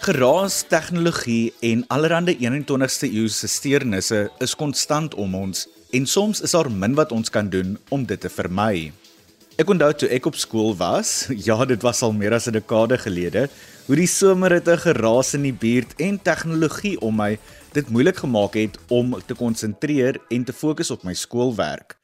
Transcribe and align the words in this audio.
Geraas, 0.00 0.62
tegnologie 0.64 1.52
en 1.60 1.82
allerlei 1.92 2.32
21ste 2.40 3.04
eeuse 3.10 3.48
steurnisse 3.52 4.20
is 4.40 4.54
konstant 4.56 5.12
om 5.20 5.34
ons 5.36 5.66
en 5.92 6.06
soms 6.08 6.40
is 6.40 6.54
daar 6.56 6.70
min 6.72 6.96
wat 6.96 7.12
ons 7.12 7.28
kan 7.28 7.50
doen 7.52 7.74
om 7.92 8.06
dit 8.08 8.16
te 8.16 8.30
vermy. 8.32 8.94
Ek 9.60 9.68
onthou 9.68 9.90
toe 9.92 10.08
ek 10.08 10.30
op 10.32 10.40
skool 10.40 10.72
was, 10.80 11.28
ja, 11.48 11.58
dit 11.68 11.84
was 11.84 12.00
al 12.00 12.16
meer 12.16 12.32
as 12.32 12.48
'n 12.48 12.56
dekade 12.56 12.96
gelede, 12.96 13.50
hoe 13.92 14.00
die 14.00 14.08
somerhitte 14.08 14.80
geraas 14.88 15.36
in 15.36 15.44
die 15.44 15.52
buurt 15.52 15.92
en 16.00 16.16
tegnologie 16.16 16.96
om 17.04 17.20
my 17.20 17.36
dit 17.76 17.92
moeilik 17.92 18.24
gemaak 18.24 18.56
het 18.56 18.80
om 18.88 19.20
te 19.26 19.36
konsentreer 19.36 20.16
en 20.30 20.44
te 20.48 20.56
fokus 20.56 20.90
op 20.90 21.04
my 21.04 21.12
skoolwerk. 21.12 21.99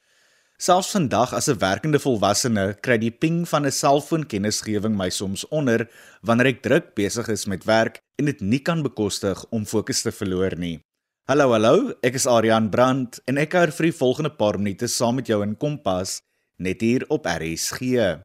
Selfs 0.56 0.94
vandag 0.96 1.34
as 1.36 1.48
'n 1.52 1.58
werkende 1.60 1.98
volwassene 2.00 2.80
kry 2.80 2.96
die 2.96 3.10
ping 3.10 3.44
van 3.48 3.66
'n 3.66 3.70
selfoon 3.70 4.24
kennisgewing 4.24 4.96
my 4.96 5.10
soms 5.10 5.44
onder 5.48 5.86
wanneer 6.22 6.46
ek 6.46 6.62
druk 6.62 6.94
besig 6.94 7.28
is 7.28 7.44
met 7.44 7.64
werk 7.64 8.00
en 8.18 8.24
dit 8.24 8.40
nie 8.40 8.60
kan 8.60 8.82
bekostig 8.82 9.44
om 9.50 9.66
fokus 9.66 10.02
te 10.02 10.12
verloor 10.12 10.56
nie. 10.56 10.80
Hallo 11.28 11.52
hallo, 11.52 11.92
ek 12.02 12.14
is 12.14 12.26
Adrian 12.26 12.70
Brandt 12.70 13.20
en 13.26 13.36
ek 13.36 13.50
kuier 13.50 13.70
vir 13.70 13.84
die 13.90 13.98
volgende 13.98 14.30
paar 14.30 14.56
minute 14.56 14.88
saam 14.88 15.16
met 15.16 15.26
jou 15.26 15.42
in 15.42 15.56
Kompas 15.56 16.20
net 16.58 16.80
hier 16.80 17.04
op 17.08 17.26
RSG. 17.26 18.22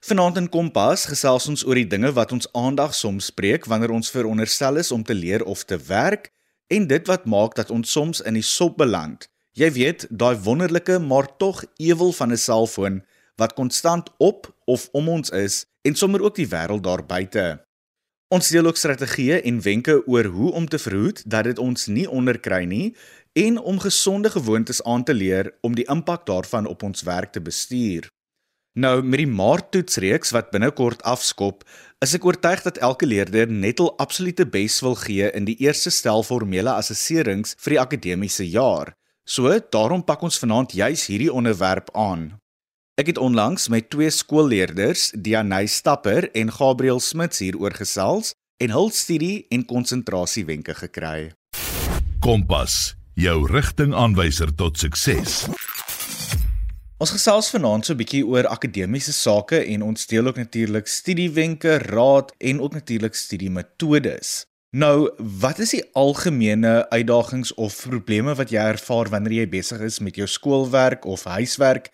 Vanaand 0.00 0.36
in 0.36 0.48
Kompas 0.48 1.06
gesels 1.06 1.48
ons 1.48 1.64
oor 1.64 1.76
die 1.76 1.86
dinge 1.86 2.12
wat 2.12 2.32
ons 2.32 2.52
aandag 2.54 2.94
soms 2.94 3.30
breek 3.30 3.66
wanneer 3.66 3.90
ons 3.90 4.10
veronderstel 4.10 4.78
is 4.78 4.90
om 4.90 5.04
te 5.04 5.14
leer 5.14 5.44
of 5.44 5.64
te 5.64 5.78
werk 5.78 6.32
en 6.66 6.88
dit 6.88 7.06
wat 7.06 7.24
maak 7.24 7.54
dat 7.54 7.70
ons 7.70 7.92
soms 7.92 8.20
in 8.20 8.34
die 8.34 8.42
sop 8.42 8.76
beland. 8.76 9.28
Jy 9.58 9.72
weet, 9.74 10.04
daai 10.14 10.38
wonderlike 10.38 11.00
maar 11.02 11.26
tog 11.36 11.64
ewel 11.82 12.12
van 12.12 12.30
'n 12.32 12.36
selfoon 12.38 13.02
wat 13.36 13.52
konstant 13.58 14.10
op 14.18 14.54
of 14.64 14.88
om 14.92 15.08
ons 15.08 15.30
is 15.30 15.64
en 15.82 15.94
sommer 15.94 16.22
ook 16.22 16.34
die 16.34 16.48
wêreld 16.48 16.82
daar 16.82 17.06
buite. 17.06 17.64
Ons 18.28 18.48
deel 18.48 18.66
ook 18.66 18.76
strategieë 18.76 19.40
en 19.42 19.62
wenke 19.62 20.06
oor 20.06 20.24
hoe 20.24 20.52
om 20.52 20.68
te 20.68 20.78
verhoed 20.78 21.22
dat 21.30 21.44
dit 21.44 21.58
ons 21.58 21.86
nie 21.86 22.10
onderkry 22.10 22.64
nie 22.64 22.96
en 23.32 23.58
om 23.58 23.78
gesonde 23.78 24.30
gewoontes 24.30 24.82
aan 24.82 25.04
te 25.04 25.14
leer 25.14 25.54
om 25.60 25.74
die 25.74 25.88
impak 25.88 26.26
daarvan 26.26 26.66
op 26.66 26.82
ons 26.82 27.02
werk 27.02 27.32
te 27.32 27.40
bestuur. 27.40 28.06
Nou 28.78 29.02
met 29.02 29.18
die 29.18 29.26
maarttoetsreeks 29.26 30.30
wat 30.30 30.50
binnekort 30.50 31.02
afskop, 31.02 31.64
is 31.98 32.14
ek 32.14 32.24
oortuig 32.24 32.62
dat 32.62 32.78
elke 32.78 33.06
leerder 33.06 33.50
net 33.50 33.80
al 33.80 33.96
absolute 33.98 34.46
bes 34.46 34.80
wil 34.80 34.94
gee 34.94 35.30
in 35.30 35.44
die 35.44 35.56
eerste 35.58 35.90
stel 35.90 36.22
formele 36.22 36.70
assesserings 36.70 37.56
vir 37.58 37.70
die 37.70 37.80
akademiese 37.80 38.48
jaar. 38.48 38.97
So, 39.28 39.52
daarom 39.68 40.00
pak 40.08 40.22
ons 40.24 40.38
vanaand 40.40 40.72
juis 40.72 41.02
hierdie 41.10 41.28
onderwerp 41.28 41.90
aan. 41.92 42.38
Ek 42.96 43.10
het 43.12 43.18
onlangs 43.20 43.66
met 43.68 43.90
twee 43.92 44.08
skoolleerders, 44.10 45.10
Dianey 45.12 45.68
Stapper 45.68 46.30
en 46.32 46.48
Gabriel 46.52 46.96
Smits 46.96 47.42
hieroor 47.44 47.76
gesels 47.76 48.32
en 48.56 48.72
hul 48.72 48.88
studie 48.96 49.44
en 49.52 49.66
konsentrasiewenke 49.68 50.72
gekry. 50.80 51.34
Kompas, 52.24 52.96
jou 53.20 53.44
rigtingaanwyser 53.52 54.54
tot 54.56 54.80
sukses. 54.80 55.44
Ons 56.96 57.12
gesels 57.12 57.52
vanaand 57.52 57.84
so 57.84 57.92
'n 57.92 58.00
bietjie 58.00 58.24
oor 58.24 58.48
akademiese 58.48 59.12
sake 59.12 59.60
en 59.60 59.82
ons 59.82 60.06
deel 60.06 60.26
ook 60.26 60.40
natuurlik 60.40 60.88
studiewenke, 60.88 61.78
raad 61.92 62.32
en 62.40 62.60
ook 62.64 62.72
natuurlik 62.72 63.14
studiemetodes. 63.14 64.48
Nou, 64.76 65.08
wat 65.40 65.62
is 65.64 65.70
die 65.72 65.84
algemene 65.96 66.90
uitdagings 66.92 67.54
of 67.56 67.86
probleme 67.88 68.34
wat 68.36 68.50
jy 68.52 68.60
ervaar 68.60 69.08
wanneer 69.08 69.38
jy 69.38 69.46
besig 69.48 69.80
is 69.80 69.96
met 70.04 70.18
jou 70.20 70.26
skoolwerk 70.28 71.06
of 71.08 71.24
huiswerk 71.24 71.88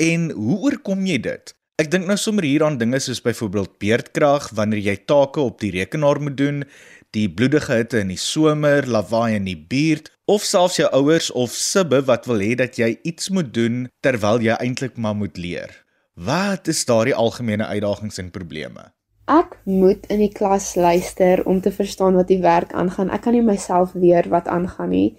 en 0.00 0.30
hoe 0.32 0.56
oorkom 0.70 1.04
jy 1.04 1.18
dit? 1.20 1.52
Ek 1.76 1.90
dink 1.92 2.08
nou 2.08 2.16
sommer 2.16 2.48
hier 2.48 2.64
aan 2.64 2.78
dinge 2.80 2.96
soos 3.04 3.20
byvoorbeeld 3.20 3.76
beerdkrag 3.76 4.48
wanneer 4.56 4.80
jy 4.80 4.96
take 5.04 5.44
op 5.44 5.60
die 5.60 5.74
rekenaar 5.76 6.22
moet 6.24 6.38
doen, 6.40 6.64
die 7.12 7.28
bloedige 7.28 7.76
hitte 7.76 8.00
in 8.00 8.08
die 8.14 8.16
somer, 8.16 8.88
lawaai 8.88 9.36
in 9.36 9.44
die 9.44 9.60
buurt 9.60 10.08
of 10.24 10.48
selfs 10.48 10.80
jou 10.80 10.88
ouers 10.96 11.28
of 11.36 11.52
sibbe 11.52 12.00
wat 12.08 12.24
wil 12.24 12.40
hê 12.40 12.54
dat 12.56 12.80
jy 12.80 12.94
iets 13.04 13.28
moet 13.28 13.52
doen 13.52 13.84
terwyl 14.00 14.40
jy 14.40 14.56
eintlik 14.64 14.96
maar 14.96 15.18
moet 15.20 15.36
leer. 15.36 15.76
Wat 16.16 16.72
is 16.72 16.86
daardie 16.88 17.12
algemene 17.12 17.68
uitdagings 17.68 18.16
en 18.24 18.32
probleme? 18.32 18.94
Ek 19.24 19.56
moet 19.64 20.04
in 20.12 20.20
die 20.20 20.32
klas 20.32 20.74
luister 20.76 21.46
om 21.48 21.60
te 21.64 21.72
verstaan 21.72 22.18
wat 22.18 22.28
die 22.28 22.42
werk 22.44 22.74
aangaan. 22.76 23.10
Ek 23.10 23.24
kan 23.24 23.32
nie 23.32 23.44
myself 23.44 23.94
weer 23.96 24.28
wat 24.28 24.48
aangaan 24.52 24.92
nie. 24.92 25.16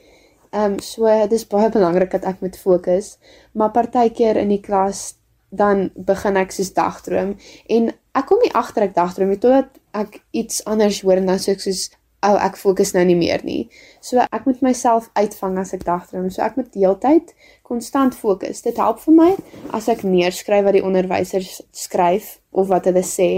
Ehm 0.51 0.75
um, 0.75 0.79
so 0.79 1.09
dis 1.27 1.47
baie 1.49 1.69
belangrik 1.73 2.11
dat 2.11 2.23
ek 2.23 2.41
moet 2.41 2.57
fokus, 2.57 3.17
maar 3.51 3.73
partykeer 3.73 4.37
in 4.37 4.53
die 4.53 4.61
klas 4.61 5.15
dan 5.49 5.89
begin 5.95 6.37
ek 6.37 6.53
soos 6.53 6.71
dagdroom 6.75 7.35
en 7.69 7.91
ek 8.15 8.25
kom 8.29 8.39
nie 8.43 8.53
agter 8.53 8.85
ek 8.85 8.95
dagdroom 8.95 9.33
nie 9.33 9.41
totdat 9.41 9.79
ek 9.91 10.21
iets 10.31 10.61
anders 10.69 11.01
hoor 11.01 11.19
en 11.21 11.31
dan 11.31 11.41
sê 11.41 11.55
ek 11.55 11.63
soos 11.65 11.89
ou 12.25 12.33
oh, 12.33 12.41
ek 12.41 12.55
fokus 12.57 12.93
nou 12.95 13.03
nie 13.05 13.17
meer 13.17 13.43
nie. 13.45 13.67
So 14.01 14.21
ek 14.23 14.47
moet 14.47 14.63
myself 14.65 15.11
uitvang 15.13 15.59
as 15.61 15.75
ek 15.77 15.83
dagdroom. 15.85 16.31
So 16.33 16.41
ek 16.41 16.55
moet 16.57 16.71
deeltyd 16.73 17.33
konstant 17.65 18.15
fokus. 18.15 18.61
Dit 18.61 18.77
help 18.77 18.99
vir 19.01 19.15
my 19.17 19.31
as 19.73 19.89
ek 19.89 20.03
neerskryf 20.05 20.65
wat 20.67 20.75
die 20.77 20.85
onderwysers 20.85 21.61
skryf 21.73 22.35
of 22.55 22.69
wat 22.71 22.85
hulle 22.87 23.01
sê 23.03 23.29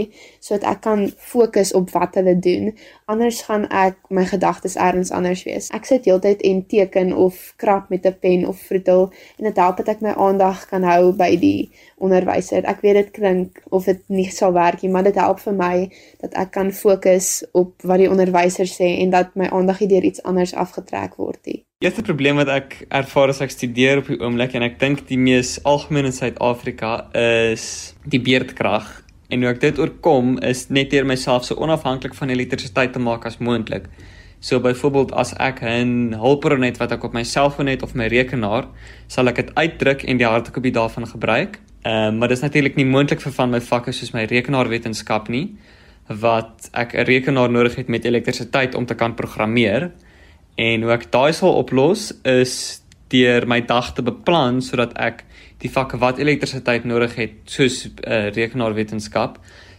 sodat 0.43 0.65
ek 0.71 0.81
kan 0.85 1.05
fokus 1.31 1.71
op 1.77 1.89
wat 1.95 2.17
hulle 2.19 2.35
doen. 2.43 2.73
Anders 3.09 3.39
gaan 3.47 3.65
ek 3.73 3.97
my 4.13 4.25
gedagtes 4.29 4.75
elders 4.75 5.13
anders 5.15 5.43
wees. 5.47 5.69
Ek 5.75 5.87
sit 5.89 6.05
heeltyd 6.09 6.43
en 6.49 6.61
teken 6.69 7.13
of 7.15 7.39
krap 7.61 7.89
met 7.93 8.05
'n 8.05 8.15
pen 8.21 8.45
of 8.47 8.59
vroetel 8.69 9.09
en 9.37 9.49
dit 9.49 9.57
help 9.63 9.77
dat 9.77 9.89
ek 9.95 10.01
my 10.01 10.13
aandag 10.27 10.67
kan 10.69 10.83
hou 10.83 11.11
by 11.11 11.31
die 11.35 11.69
onderwyser. 11.97 12.65
Ek 12.65 12.81
weet 12.81 12.99
dit 13.01 13.11
klink 13.11 13.63
of 13.69 13.85
dit 13.85 14.01
nie 14.07 14.29
sal 14.29 14.53
werk 14.53 14.81
nie, 14.81 14.91
maar 14.91 15.03
dit 15.03 15.15
help 15.15 15.39
vir 15.39 15.53
my 15.53 15.89
dat 16.21 16.33
ek 16.33 16.51
kan 16.51 16.71
fokus 16.71 17.45
op 17.53 17.81
wat 17.83 17.97
die 17.97 18.11
onderwyser 18.11 18.67
sê 18.67 18.99
en 19.01 19.09
dat 19.09 19.35
my 19.35 19.47
aandag 19.47 19.79
nie 19.79 19.89
deur 19.89 20.03
iets 20.03 20.23
anders 20.23 20.53
afgetrek 20.53 21.15
word 21.15 21.39
nie. 21.45 21.66
Eerste 21.77 22.01
probleem 22.01 22.39
wat 22.41 22.49
ek 22.49 22.71
ervaar 22.89 23.29
as 23.29 23.37
ek 23.45 23.51
studeer 23.53 23.99
op 24.01 24.07
die 24.09 24.15
oomblik 24.17 24.55
en 24.57 24.63
ek 24.65 24.79
dink 24.81 25.03
die 25.11 25.17
mees 25.21 25.51
algemeen 25.61 26.07
in 26.09 26.15
Suid-Afrika 26.15 26.93
is 27.13 27.65
die 28.01 28.17
beerdkrag. 28.17 28.87
En 29.29 29.45
hoe 29.45 29.51
ek 29.51 29.59
dit 29.61 29.81
oorkom 29.83 30.39
is 30.41 30.63
net 30.73 30.89
deur 30.89 31.05
myself 31.05 31.45
so 31.45 31.59
onafhanklik 31.61 32.17
van 32.17 32.33
elektrisiteit 32.33 32.95
te 32.97 33.03
maak 33.09 33.27
as 33.29 33.37
moontlik. 33.37 33.85
So 34.41 34.57
byvoorbeeld 34.57 35.13
as 35.13 35.35
ek 35.37 35.61
'n 35.61 36.17
hulpbron 36.17 36.65
het 36.65 36.81
wat 36.81 36.97
ek 36.97 37.05
op 37.05 37.13
my 37.13 37.21
selfoon 37.21 37.69
het 37.69 37.85
of 37.85 37.93
my 37.93 38.09
rekenaar, 38.09 38.65
sal 39.07 39.29
ek 39.29 39.35
dit 39.35 39.53
uitdruk 39.53 40.01
en 40.01 40.17
die 40.17 40.25
hardkopie 40.25 40.73
daarvan 40.73 41.05
gebruik. 41.05 41.61
Ehm 41.85 41.93
uh, 41.93 42.17
maar 42.17 42.27
dit 42.27 42.37
is 42.37 42.43
natuurlik 42.43 42.75
nie 42.75 42.89
moontlik 42.89 43.21
vir 43.21 43.31
van 43.31 43.51
my 43.51 43.61
vakke 43.61 43.91
soos 43.91 44.13
my 44.17 44.25
rekenaarwetenskap 44.25 45.29
nie 45.29 45.53
wat 46.07 46.69
ek 46.73 46.97
'n 46.97 47.05
rekenaar 47.05 47.51
nodig 47.51 47.75
het 47.75 47.87
met 47.87 48.05
elektrisiteit 48.05 48.73
om 48.75 48.85
te 48.85 48.95
kan 48.95 49.13
programmeer. 49.13 49.91
En 50.57 50.83
hoe 50.83 50.93
ek 50.95 51.09
daai 51.13 51.33
sal 51.37 51.53
oplos 51.59 52.09
is 52.25 52.81
deur 53.13 53.45
my 53.47 53.61
dag 53.65 53.93
te 53.95 54.03
beplan 54.03 54.57
sodat 54.65 54.95
ek 54.99 55.23
die 55.61 55.69
vakke 55.71 55.99
wat 56.01 56.19
elektrisiteit 56.21 56.85
nodig 56.85 57.15
het, 57.17 57.37
soos 57.49 57.85
uh, 57.87 58.27
rekenaarwetenskap, 58.33 59.37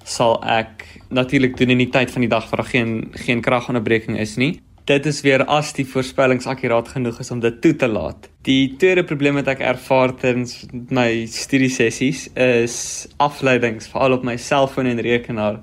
sal 0.09 0.39
ek 0.47 0.87
natuurlik 1.15 1.59
doen 1.59 1.75
in 1.75 1.83
die 1.83 1.91
tyd 1.93 2.15
van 2.15 2.25
die 2.25 2.31
dag 2.31 2.47
waar 2.51 2.63
daar 2.63 2.73
geen 2.73 2.95
geen 3.27 3.43
kragonderbreking 3.45 4.19
is 4.19 4.37
nie. 4.41 4.57
Dit 4.89 5.05
is 5.05 5.21
weer 5.21 5.43
as 5.53 5.75
die 5.77 5.85
voorspellings 5.85 6.47
akkuraat 6.49 6.89
genoeg 6.95 7.19
is 7.21 7.31
om 7.35 7.43
dit 7.45 7.59
toe 7.61 7.75
te 7.77 7.89
laat. 7.91 8.31
Die 8.49 8.79
tweede 8.81 9.05
probleem 9.05 9.37
wat 9.37 9.51
ek 9.53 9.61
ervaar 9.61 10.15
tydens 10.17 10.63
my 10.73 11.27
studiesessies 11.29 12.31
is 12.33 12.79
afleidings, 13.21 13.91
veral 13.93 14.17
op 14.17 14.25
my 14.25 14.39
selfoon 14.41 14.89
en 14.89 15.03
rekenaar. 15.05 15.61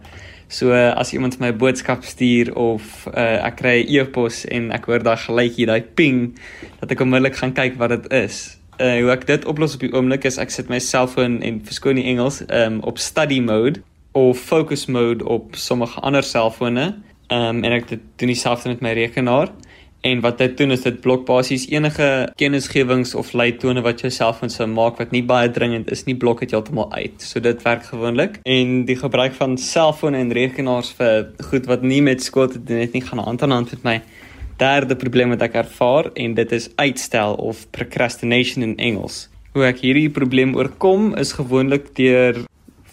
So 0.48 0.72
as 0.72 1.14
iemand 1.14 1.40
my 1.40 1.52
boodskap 1.52 2.04
stuur 2.06 2.54
of 2.56 3.08
uh, 3.08 3.46
ek 3.48 3.58
kry 3.62 3.78
'n 3.82 3.90
e-pos 3.90 4.46
en 4.46 4.72
ek 4.72 4.86
hoor 4.86 5.04
daai 5.04 5.18
geluidjie, 5.18 5.66
daai 5.66 5.82
ping, 5.82 6.38
dat 6.80 6.92
ek 6.92 7.02
onmiddellik 7.02 7.36
gaan 7.36 7.54
kyk 7.54 7.80
wat 7.82 7.90
dit 7.90 8.06
is. 8.14 8.58
Uh, 8.80 9.02
hoe 9.02 9.12
ek 9.16 9.26
dit 9.26 9.46
oplos 9.46 9.74
op 9.74 9.82
die 9.82 9.94
oomblik 9.94 10.26
is 10.28 10.38
ek 10.38 10.52
sit 10.54 10.70
my 10.70 10.80
selfoon 10.80 11.42
en 11.42 11.62
verskoon 11.66 11.96
die 11.96 12.06
Engels 12.12 12.44
um, 12.50 12.82
op 12.84 13.00
study 13.00 13.40
mode 13.40 13.82
of 14.14 14.38
focus 14.40 14.86
mode 14.86 15.26
op 15.26 15.56
sommige 15.56 16.00
ander 16.02 16.24
selfone. 16.24 16.94
Um, 17.34 17.64
en 17.64 17.72
ek 17.74 17.90
doen 17.90 18.30
dieselfde 18.30 18.70
met 18.70 18.82
my 18.86 18.94
rekenaar. 18.94 19.50
En 20.06 20.20
wat 20.22 20.38
dit 20.38 20.58
doen 20.58 20.72
is 20.72 20.84
dit 20.86 21.00
blok 21.02 21.24
basies 21.26 21.64
enige 21.72 22.08
kennisgewings 22.38 23.16
of 23.18 23.32
leitone 23.34 23.82
wat 23.82 24.04
jy 24.04 24.12
self 24.14 24.44
van 24.44 24.52
sou 24.54 24.68
maak 24.70 25.00
wat 25.02 25.16
nie 25.16 25.24
baie 25.26 25.50
dringend 25.50 25.90
is 25.94 26.06
nie, 26.06 26.14
blok 26.14 26.44
dit 26.44 26.54
heeltemal 26.54 26.92
uit. 26.94 27.26
So 27.26 27.42
dit 27.42 27.64
werk 27.66 27.88
gewoonlik. 27.90 28.38
En 28.46 28.76
die 28.86 28.98
gebruik 29.00 29.34
van 29.40 29.58
selfone 29.58 30.22
en 30.22 30.30
rekenaars 30.38 30.92
vir 31.00 31.32
goed 31.50 31.66
wat 31.72 31.82
nie 31.82 32.04
met 32.06 32.22
skool 32.22 32.52
te 32.54 32.62
doen 32.62 32.84
het 32.84 32.94
nie, 32.94 33.02
gaan 33.02 33.24
hand 33.26 33.42
aan 33.42 33.56
hand 33.58 33.74
met 33.74 33.88
my 33.88 33.96
derde 34.62 34.96
probleem 34.96 35.34
wat 35.34 35.42
ek 35.50 35.58
ervaar 35.66 36.12
en 36.14 36.38
dit 36.38 36.54
is 36.54 36.70
uitstel 36.78 37.34
of 37.42 37.66
procrastination 37.74 38.64
in 38.64 38.78
Engels. 38.78 39.26
Hoe 39.58 39.66
ek 39.66 39.82
hierdie 39.82 40.12
probleem 40.14 40.54
oorkom 40.54 41.16
is 41.18 41.34
gewoonlik 41.34 41.96
deur 41.98 42.44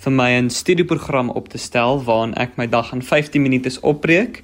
vir 0.03 0.13
my 0.13 0.31
'n 0.41 0.49
studieprogram 0.51 1.31
op 1.31 1.53
te 1.53 1.59
stel 1.59 2.01
waarin 2.03 2.35
ek 2.35 2.57
my 2.57 2.67
dag 2.67 2.93
in 2.93 3.03
15 3.03 3.43
minute 3.43 3.71
opbreek 3.83 4.43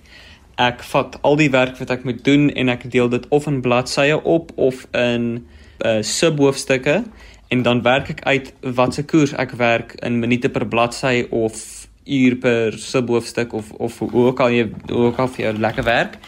ek 0.59 0.83
vat 0.91 1.19
al 1.23 1.37
die 1.39 1.51
werk 1.55 1.79
wat 1.79 1.91
ek 1.95 2.05
moet 2.05 2.25
doen 2.27 2.51
en 2.51 2.69
ek 2.69 2.91
deel 2.91 3.09
dit 3.09 3.27
of 3.35 3.47
in 3.47 3.61
bladsye 3.63 4.19
op 4.25 4.51
of 4.57 4.87
in 4.93 5.47
uh, 5.87 6.03
subhoofstukke 6.03 7.03
en 7.49 7.63
dan 7.63 7.83
werk 7.83 8.11
ek 8.11 8.25
uit 8.27 8.53
watse 8.77 9.05
koers 9.07 9.35
ek 9.39 9.55
werk 9.61 9.95
in 10.03 10.19
minute 10.21 10.51
per 10.51 10.67
bladsy 10.67 11.27
of 11.31 11.63
uur 12.09 12.37
per 12.37 12.79
subhoofstuk 12.79 13.53
of 13.53 13.73
of 13.73 13.99
hoe 13.99 14.11
ook 14.13 14.41
al 14.41 14.55
jy 14.55 14.69
ook 14.89 15.19
al 15.19 15.29
vir 15.29 15.45
jou 15.45 15.59
lekker 15.59 15.85
werk. 15.85 16.19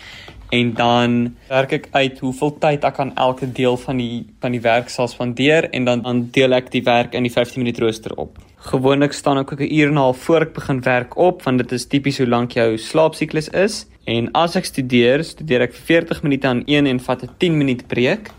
En 0.51 0.73
dan 0.75 1.37
werk 1.49 1.73
ek 1.73 1.89
uit 1.95 2.19
hoeveel 2.19 2.57
tyd 2.59 2.85
ek 2.85 2.99
aan 2.99 3.13
elke 3.15 3.47
deel 3.47 3.77
van 3.79 4.01
die 4.03 4.27
van 4.43 4.55
die 4.57 4.63
werk 4.65 4.91
sal 4.91 5.09
spandeer 5.09 5.69
en 5.71 5.87
dan 5.87 6.03
dan 6.07 6.25
deel 6.35 6.57
ek 6.59 6.73
die 6.75 6.83
werk 6.87 7.15
in 7.15 7.27
die 7.27 7.33
15 7.33 7.63
minuut 7.63 7.79
rooster 7.79 8.17
op. 8.19 8.39
Gewoonlik 8.71 9.15
staan 9.17 9.39
ek 9.39 9.53
ook 9.53 9.61
'n 9.61 9.73
uur 9.73 9.89
en 9.89 9.95
'n 9.95 10.05
half 10.05 10.19
voor 10.19 10.43
ek 10.43 10.53
begin 10.53 10.81
werk 10.83 11.17
op 11.17 11.43
want 11.43 11.59
dit 11.59 11.73
is 11.73 11.87
tipies 11.87 12.19
hoe 12.19 12.27
lank 12.27 12.53
jou 12.53 12.77
slaapsiklus 12.77 13.49
is. 13.49 13.87
En 14.11 14.27
as 14.35 14.57
ek 14.59 14.67
studeer, 14.67 15.23
studeer 15.23 15.69
ek 15.69 15.75
vir 15.77 15.85
40 16.03 16.25
minute 16.27 16.49
aan 16.49 16.65
een 16.67 16.89
en 16.91 16.99
vat 16.99 17.23
'n 17.23 17.31
10 17.39 17.59
minuut 17.59 17.87
breek. 17.87 18.31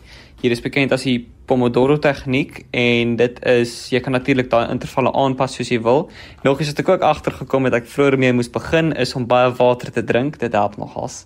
Hier 0.41 0.51
is 0.51 0.61
bekend 0.61 0.91
as 0.91 1.03
die 1.03 1.27
Pomodoro 1.45 1.97
tegniek 1.97 2.65
en 2.71 3.15
dit 3.15 3.39
is 3.45 3.89
jy 3.89 3.99
kan 3.99 4.11
natuurlik 4.11 4.49
daai 4.49 4.71
intervalle 4.71 5.11
aanpas 5.13 5.55
soos 5.55 5.69
jy 5.69 5.81
wil. 5.81 6.09
Nog 6.43 6.59
is 6.59 6.67
dit 6.67 6.79
ek 6.79 6.89
ook 6.89 7.01
agtergekom 7.01 7.65
het 7.65 7.73
ek 7.73 7.87
vroeër 7.87 8.17
mee 8.17 8.33
moes 8.33 8.49
begin 8.49 8.91
is 8.93 9.15
om 9.15 9.27
baie 9.27 9.51
water 9.51 9.91
te 9.91 10.03
drink. 10.03 10.39
Dit 10.39 10.53
help 10.53 10.77
nogals. 10.77 11.25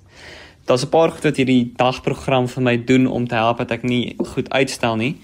Daar's 0.65 0.85
'n 0.85 0.89
paar 0.89 1.11
goed 1.11 1.23
wat 1.23 1.37
hierdie 1.37 1.73
dagprogram 1.75 2.47
vir 2.47 2.63
my 2.63 2.77
doen 2.77 3.07
om 3.07 3.27
te 3.27 3.35
help 3.35 3.57
dat 3.57 3.71
ek 3.71 3.83
nie 3.83 4.15
goed 4.17 4.49
uitstel 4.49 4.95
nie. 4.95 5.15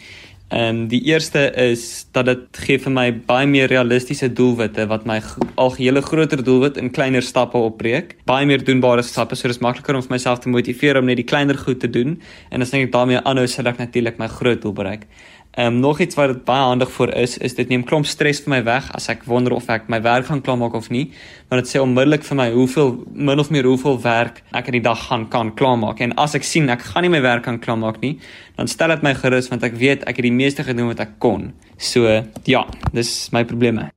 Ehm 0.51 0.67
um, 0.67 0.87
die 0.91 0.99
eerste 1.07 1.39
is 1.55 2.07
dat 2.11 2.25
dit 2.27 2.57
gee 2.65 2.79
vir 2.83 2.91
my 2.91 3.05
baie 3.27 3.47
meer 3.47 3.69
realistiese 3.71 4.27
doelwitte 4.35 4.83
wat 4.91 5.05
my 5.07 5.21
algehele 5.55 6.01
groter 6.03 6.43
doelwit 6.43 6.75
in 6.81 6.89
kleiner 6.91 7.23
stappe 7.23 7.55
opbreek. 7.57 8.17
Baie 8.27 8.45
meer 8.45 8.59
doenbare 8.59 9.01
stappe, 9.01 9.37
so 9.39 9.47
dis 9.47 9.61
makliker 9.63 9.95
om 9.95 10.03
myself 10.11 10.43
te 10.43 10.51
motiveer 10.51 10.99
om 10.99 11.07
net 11.07 11.21
die 11.21 11.27
kleiner 11.29 11.55
goed 11.55 11.79
te 11.79 11.87
doen 11.87 12.17
en 12.49 12.67
as 12.67 12.73
ek 12.75 12.91
daarmee 12.91 13.23
aanhou 13.23 13.47
sal 13.47 13.71
ek 13.71 13.79
natuurlik 13.79 14.19
my 14.19 14.27
groot 14.27 14.59
doel 14.61 14.75
bereik. 14.75 15.07
Ehm 15.51 15.67
um, 15.67 15.79
nog 15.79 15.99
iets 15.99 16.15
wat 16.15 16.29
dit 16.31 16.43
baie 16.47 16.63
handig 16.63 16.91
vir 16.95 17.09
is, 17.19 17.33
is 17.37 17.57
dit 17.57 17.67
neem 17.67 17.81
klomp 17.83 18.05
stres 18.07 18.39
vir 18.39 18.53
my 18.53 18.59
weg 18.63 18.85
as 18.95 19.09
ek 19.11 19.25
wonder 19.27 19.51
of 19.51 19.65
ek 19.67 19.89
my 19.91 19.97
werk 20.01 20.29
gaan 20.29 20.39
klaarmaak 20.41 20.77
of 20.79 20.87
nie, 20.89 21.09
want 21.51 21.59
dit 21.59 21.71
sê 21.73 21.81
onmiddellik 21.83 22.23
vir 22.23 22.37
my 22.39 22.45
hoeveel 22.53 22.93
min 23.11 23.39
of 23.43 23.49
meer 23.51 23.67
hoeveel 23.67 23.99
werk 23.99 24.39
ek 24.55 24.69
in 24.71 24.77
die 24.77 24.83
dag 24.85 25.01
gaan 25.09 25.25
kan 25.33 25.51
klaarmaak. 25.59 25.99
En 25.99 26.15
as 26.15 26.37
ek 26.39 26.47
sien 26.47 26.71
ek 26.71 26.85
gaan 26.93 27.03
nie 27.03 27.11
my 27.11 27.19
werk 27.21 27.43
kan 27.43 27.59
klaarmaak 27.59 27.99
nie, 27.99 28.13
dan 28.55 28.71
stel 28.71 28.95
dit 28.95 29.03
my 29.03 29.11
gerus 29.19 29.51
want 29.51 29.67
ek 29.67 29.75
weet 29.75 30.07
ek 30.07 30.21
het 30.21 30.29
die 30.29 30.31
meeste 30.39 30.63
gedoen 30.63 30.87
wat 30.93 31.03
ek 31.03 31.17
kon. 31.19 31.51
So, 31.75 32.07
ja, 32.47 32.63
dis 32.95 33.11
my 33.35 33.43
probleme. 33.43 33.89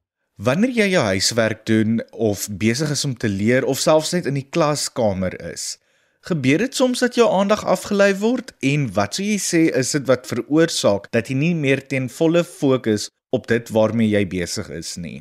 Wanneer 0.42 0.74
jy 0.74 0.88
jou 0.96 1.06
huiswerk 1.06 1.62
doen 1.70 2.00
of 2.10 2.48
besig 2.50 2.90
is 2.90 3.06
om 3.06 3.14
te 3.14 3.30
leer 3.30 3.62
of 3.62 3.78
selfs 3.78 4.10
net 4.10 4.26
in 4.26 4.34
die 4.34 4.48
klaskamer 4.50 5.38
is, 5.52 5.76
Gebeur 6.24 6.58
dit 6.58 6.74
soms 6.74 7.02
dat 7.04 7.18
jou 7.18 7.26
aandag 7.28 7.66
afgelei 7.68 8.14
word 8.16 8.54
en 8.64 8.86
wat 8.96 9.18
sou 9.18 9.24
jy 9.26 9.34
sê 9.44 9.58
is 9.76 9.90
dit 9.92 10.06
wat 10.08 10.24
veroorsaak 10.24 11.10
dat 11.12 11.28
jy 11.28 11.34
nie 11.36 11.50
meer 11.58 11.82
ten 11.84 12.06
volle 12.08 12.40
fokus 12.48 13.10
op 13.36 13.44
dit 13.50 13.72
waarmee 13.76 14.08
jy 14.08 14.22
besig 14.32 14.70
is 14.72 14.94
nie? 14.96 15.18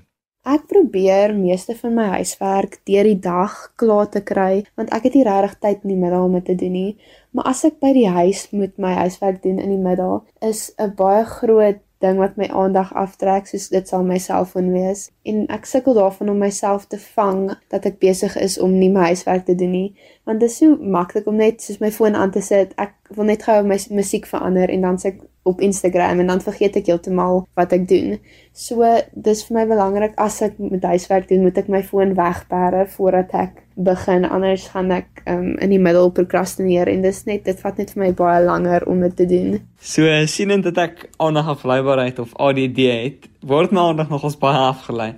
Ek 0.48 0.64
probeer 0.72 1.34
meeste 1.36 1.76
van 1.82 1.98
my 1.98 2.06
huiswerk 2.14 2.78
deur 2.88 3.10
die 3.10 3.20
dag 3.20 3.58
klaar 3.76 4.08
te 4.16 4.24
kry 4.24 4.64
want 4.80 4.96
ek 4.96 5.10
het 5.10 5.20
nie 5.20 5.26
regtig 5.28 5.60
tyd 5.66 5.84
in 5.84 5.92
die 5.92 6.00
middag 6.06 6.24
om 6.24 6.40
dit 6.40 6.48
te 6.54 6.56
doen 6.64 6.76
nie. 6.78 6.96
Maar 7.36 7.52
as 7.52 7.66
ek 7.68 7.84
by 7.84 7.92
die 8.00 8.08
huis 8.08 8.46
moet 8.56 8.80
my 8.80 8.96
huiswerk 9.02 9.44
doen 9.44 9.60
in 9.60 9.76
die 9.76 9.84
middag, 9.90 10.24
is 10.40 10.72
'n 10.80 10.96
baie 10.96 11.28
groot 11.28 11.84
ding 12.04 12.20
wat 12.20 12.36
my 12.40 12.50
aandag 12.52 12.92
aftrek, 13.00 13.48
soos 13.48 13.70
dit 13.72 13.88
sal 13.90 14.04
my 14.08 14.20
selfoon 14.22 14.72
wees. 14.76 15.08
En 15.28 15.46
ek 15.54 15.68
sukkel 15.70 15.96
daarvan 15.98 16.34
om 16.34 16.42
myself 16.44 16.88
te 16.92 17.00
vang 17.16 17.46
dat 17.74 17.88
ek 17.90 18.02
besig 18.04 18.36
is 18.40 18.60
om 18.60 18.76
nie 18.78 18.92
my 18.94 19.10
huiswerk 19.14 19.48
te 19.48 19.56
doen 19.60 19.72
nie, 19.74 19.90
want 20.28 20.44
dit 20.44 20.52
is 20.52 20.60
so 20.62 20.78
maklik 20.78 21.28
om 21.32 21.40
net 21.40 21.64
soos 21.64 21.80
my 21.84 21.92
foon 21.96 22.20
aan 22.20 22.34
te 22.36 22.44
sit. 22.44 22.76
Ek 22.82 22.96
wil 23.16 23.32
net 23.32 23.48
gou 23.48 23.62
my 23.68 23.80
musiek 23.96 24.28
verander 24.30 24.72
en 24.72 24.90
dan 24.90 25.00
sê 25.02 25.16
ek 25.16 25.24
op 25.44 25.60
Instagram 25.62 26.19
en 26.19 26.28
dan 26.28 26.42
vergeet 26.42 26.78
ek 26.80 26.88
heeltemal 26.88 27.44
wat 27.60 27.74
ek 27.75 27.88
doen. 27.90 28.16
So 28.56 28.88
dis 29.12 29.44
vir 29.48 29.57
my 29.57 29.66
belangrik 29.68 30.16
as 30.22 30.40
ek 30.45 30.56
met 30.62 30.86
huiswerk 30.88 31.28
doen, 31.30 31.44
moet 31.44 31.57
ek 31.60 31.72
my 31.72 31.81
foon 31.84 32.13
wegberre 32.18 32.86
voordat 32.95 33.34
ek 33.36 33.60
begin 33.75 34.28
anders 34.30 34.68
gaan 34.72 34.92
ek 34.94 35.24
um, 35.25 35.56
in 35.57 35.74
die 35.74 35.81
middel 35.81 36.12
prokrastineer 36.13 36.92
en 36.92 37.04
dis 37.04 37.24
net 37.28 37.44
dit 37.50 37.60
vat 37.60 37.81
net 37.81 37.92
vir 37.95 38.04
my 38.06 38.12
baie 38.16 38.40
langer 38.45 38.86
om 38.90 39.01
dit 39.04 39.18
te 39.18 39.28
doen. 39.30 39.60
So 39.81 40.07
sienend 40.30 40.68
dat 40.69 40.80
ek 40.80 41.06
aandag 41.18 41.51
afleibaarheid 41.57 42.22
of 42.24 42.36
ADD 42.38 42.81
het, 42.88 43.30
word 43.42 43.74
my 43.74 43.90
aandag 43.90 44.13
nogals 44.13 44.40
baie 44.40 44.63
afgelei. 44.69 45.13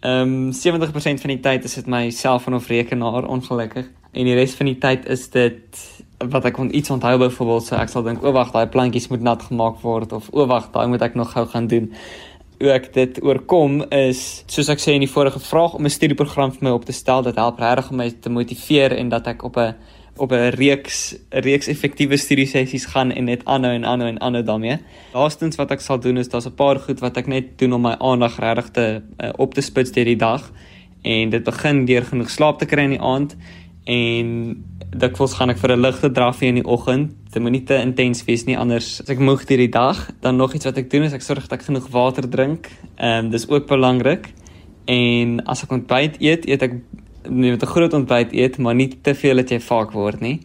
Ehm 0.00 0.50
um, 0.50 0.52
70% 0.56 1.20
van 1.20 1.34
die 1.34 1.42
tyd 1.44 1.64
is 1.68 1.76
dit 1.76 1.86
my 1.86 2.08
selfoon 2.10 2.56
of 2.56 2.68
rekenaar 2.72 3.28
ongelukkig 3.28 3.90
en 4.12 4.26
die 4.26 4.34
res 4.34 4.56
van 4.58 4.70
die 4.70 4.78
tyd 4.80 5.04
is 5.12 5.28
dit 5.30 5.82
wat 6.28 6.44
ek 6.44 6.56
kon 6.58 6.68
iets 6.76 6.90
onthou 6.92 7.14
byvoorbeeld 7.18 7.64
so 7.64 7.76
ek 7.80 7.88
sal 7.88 8.04
dink 8.04 8.24
o 8.24 8.32
wag 8.36 8.50
daai 8.52 8.68
plantjies 8.68 9.08
moet 9.08 9.22
nat 9.24 9.42
gemaak 9.48 9.80
word 9.84 10.12
of 10.12 10.28
o 10.36 10.44
wag 10.46 10.68
daai 10.74 10.88
moet 10.92 11.02
ek 11.02 11.16
nog 11.16 11.32
gou 11.32 11.46
gaan 11.48 11.68
doen. 11.70 11.88
Ek 12.60 12.90
dit 12.92 13.22
oorkom 13.24 13.80
is 13.96 14.44
soos 14.52 14.68
ek 14.68 14.82
sê 14.82 14.92
in 14.92 15.06
die 15.06 15.08
vorige 15.08 15.40
vraag 15.40 15.78
om 15.78 15.86
'n 15.86 15.96
studieprogram 15.96 16.52
vir 16.52 16.68
my 16.68 16.70
op 16.76 16.84
te 16.84 16.92
stel 16.92 17.22
dat 17.22 17.36
help 17.36 17.58
regtig 17.58 17.90
om 17.90 17.96
my 17.96 18.10
te 18.10 18.28
motiveer 18.28 18.92
en 18.92 19.08
dat 19.08 19.26
ek 19.26 19.44
op 19.44 19.56
'n 19.56 19.74
op 20.16 20.32
'n 20.32 20.52
reeks 20.60 21.16
reeks 21.30 21.66
effektiewe 21.66 22.16
studiesessies 22.16 22.84
gaan 22.84 23.12
en 23.12 23.24
net 23.24 23.44
aanhou 23.44 23.72
en 23.72 23.84
aanhou 23.84 24.08
en 24.08 24.20
aanhou 24.20 24.42
daarmee. 24.42 24.78
Laastens 25.14 25.56
wat 25.56 25.70
ek 25.70 25.80
sal 25.80 25.98
doen 25.98 26.18
is 26.18 26.28
daar's 26.28 26.46
'n 26.46 26.54
paar 26.54 26.78
goed 26.78 27.00
wat 27.00 27.16
ek 27.16 27.26
net 27.26 27.58
doen 27.58 27.72
om 27.72 27.82
my 27.82 27.96
aandag 27.98 28.38
regtig 28.38 28.70
te 28.70 29.02
uh, 29.18 29.30
op 29.38 29.54
te 29.54 29.60
spits 29.60 29.92
deur 29.92 30.04
die 30.04 30.16
dag 30.16 30.52
en 31.02 31.30
dit 31.30 31.44
begin 31.44 31.84
deur 31.84 32.04
genoeg 32.04 32.30
slaap 32.30 32.58
te 32.58 32.66
kry 32.66 32.82
in 32.82 32.90
die 32.90 33.00
aand 33.00 33.36
en 33.90 34.28
dikwels 34.90 35.34
gaan 35.38 35.50
ek 35.50 35.58
vir 35.58 35.72
'n 35.72 35.82
ligte 35.82 36.10
drafie 36.10 36.48
in 36.48 36.58
die 36.60 36.66
oggend. 36.66 37.12
Dit 37.32 37.42
moet 37.42 37.52
nie 37.52 37.64
te 37.64 37.74
intens 37.74 38.24
wees 38.24 38.44
nie 38.44 38.58
anders 38.58 39.00
as 39.00 39.10
ek 39.10 39.18
moeg 39.18 39.44
deur 39.44 39.58
die 39.58 39.68
dag. 39.68 40.10
Dan 40.20 40.36
nog 40.36 40.54
iets 40.54 40.64
wat 40.64 40.78
ek 40.78 40.90
doen 40.90 41.02
is 41.02 41.12
ek 41.12 41.22
sorg 41.22 41.48
dat 41.48 41.60
ek 41.60 41.66
genoeg 41.66 41.88
water 41.90 42.28
drink. 42.28 42.70
Ehm 42.96 43.30
dis 43.30 43.48
ook 43.48 43.66
belangrik. 43.66 44.32
En 44.86 45.44
as 45.44 45.62
ek 45.62 45.70
ontbyt 45.70 46.20
eet, 46.20 46.46
eet 46.48 46.62
ek 46.62 46.72
met 47.28 47.62
'n 47.62 47.66
groot 47.66 47.92
ontbyt 47.92 48.32
eet, 48.32 48.58
maar 48.58 48.74
nie 48.74 48.88
te 49.02 49.14
veel 49.14 49.36
dat 49.36 49.50
jy 49.50 49.60
vaak 49.60 49.92
word 49.92 50.20
nie. 50.20 50.40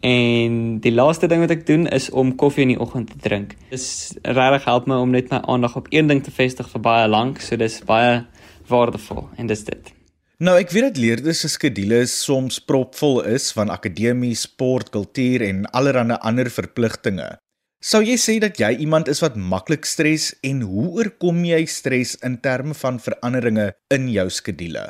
En 0.00 0.78
die 0.80 0.92
laaste 0.92 1.26
ding 1.26 1.40
wat 1.40 1.50
ek 1.50 1.66
doen 1.66 1.86
is 1.86 2.10
om 2.10 2.34
koffie 2.34 2.62
in 2.62 2.68
die 2.68 2.80
oggend 2.80 3.10
te 3.10 3.18
drink. 3.18 3.56
Dis 3.70 4.16
regtig 4.22 4.64
help 4.64 4.86
my 4.86 4.94
om 4.94 5.10
net 5.10 5.30
my 5.30 5.40
aandag 5.46 5.76
op 5.76 5.86
een 5.90 6.06
ding 6.06 6.22
te 6.22 6.30
vestig 6.30 6.68
vir 6.68 6.80
baie 6.80 7.08
lank, 7.08 7.40
so 7.40 7.56
dis 7.56 7.80
baie 7.84 8.24
waardevol 8.68 9.28
en 9.36 9.46
dis 9.46 9.64
dit. 9.64 9.94
Nou 10.42 10.56
ek 10.58 10.72
weet 10.74 10.88
dat 10.88 10.96
leerders 10.98 11.44
se 11.44 11.48
skedules 11.52 12.10
soms 12.24 12.56
propvol 12.58 13.20
is 13.30 13.52
van 13.54 13.70
akademie, 13.70 14.34
sport, 14.34 14.90
kultuur 14.90 15.44
en 15.46 15.62
allerlei 15.70 16.18
ander 16.26 16.50
verpligtinge. 16.50 17.36
Sou 17.78 18.00
jy 18.02 18.16
sê 18.18 18.34
dat 18.42 18.58
jy 18.58 18.72
iemand 18.82 19.06
is 19.12 19.20
wat 19.22 19.36
maklik 19.38 19.86
stres 19.86 20.32
en 20.42 20.64
hoe 20.66 20.88
oorkom 20.98 21.44
jy 21.46 21.60
stres 21.70 22.16
in 22.26 22.40
terme 22.42 22.74
van 22.74 22.98
veranderinge 22.98 23.68
in 23.94 24.08
jou 24.10 24.26
skedule? 24.32 24.82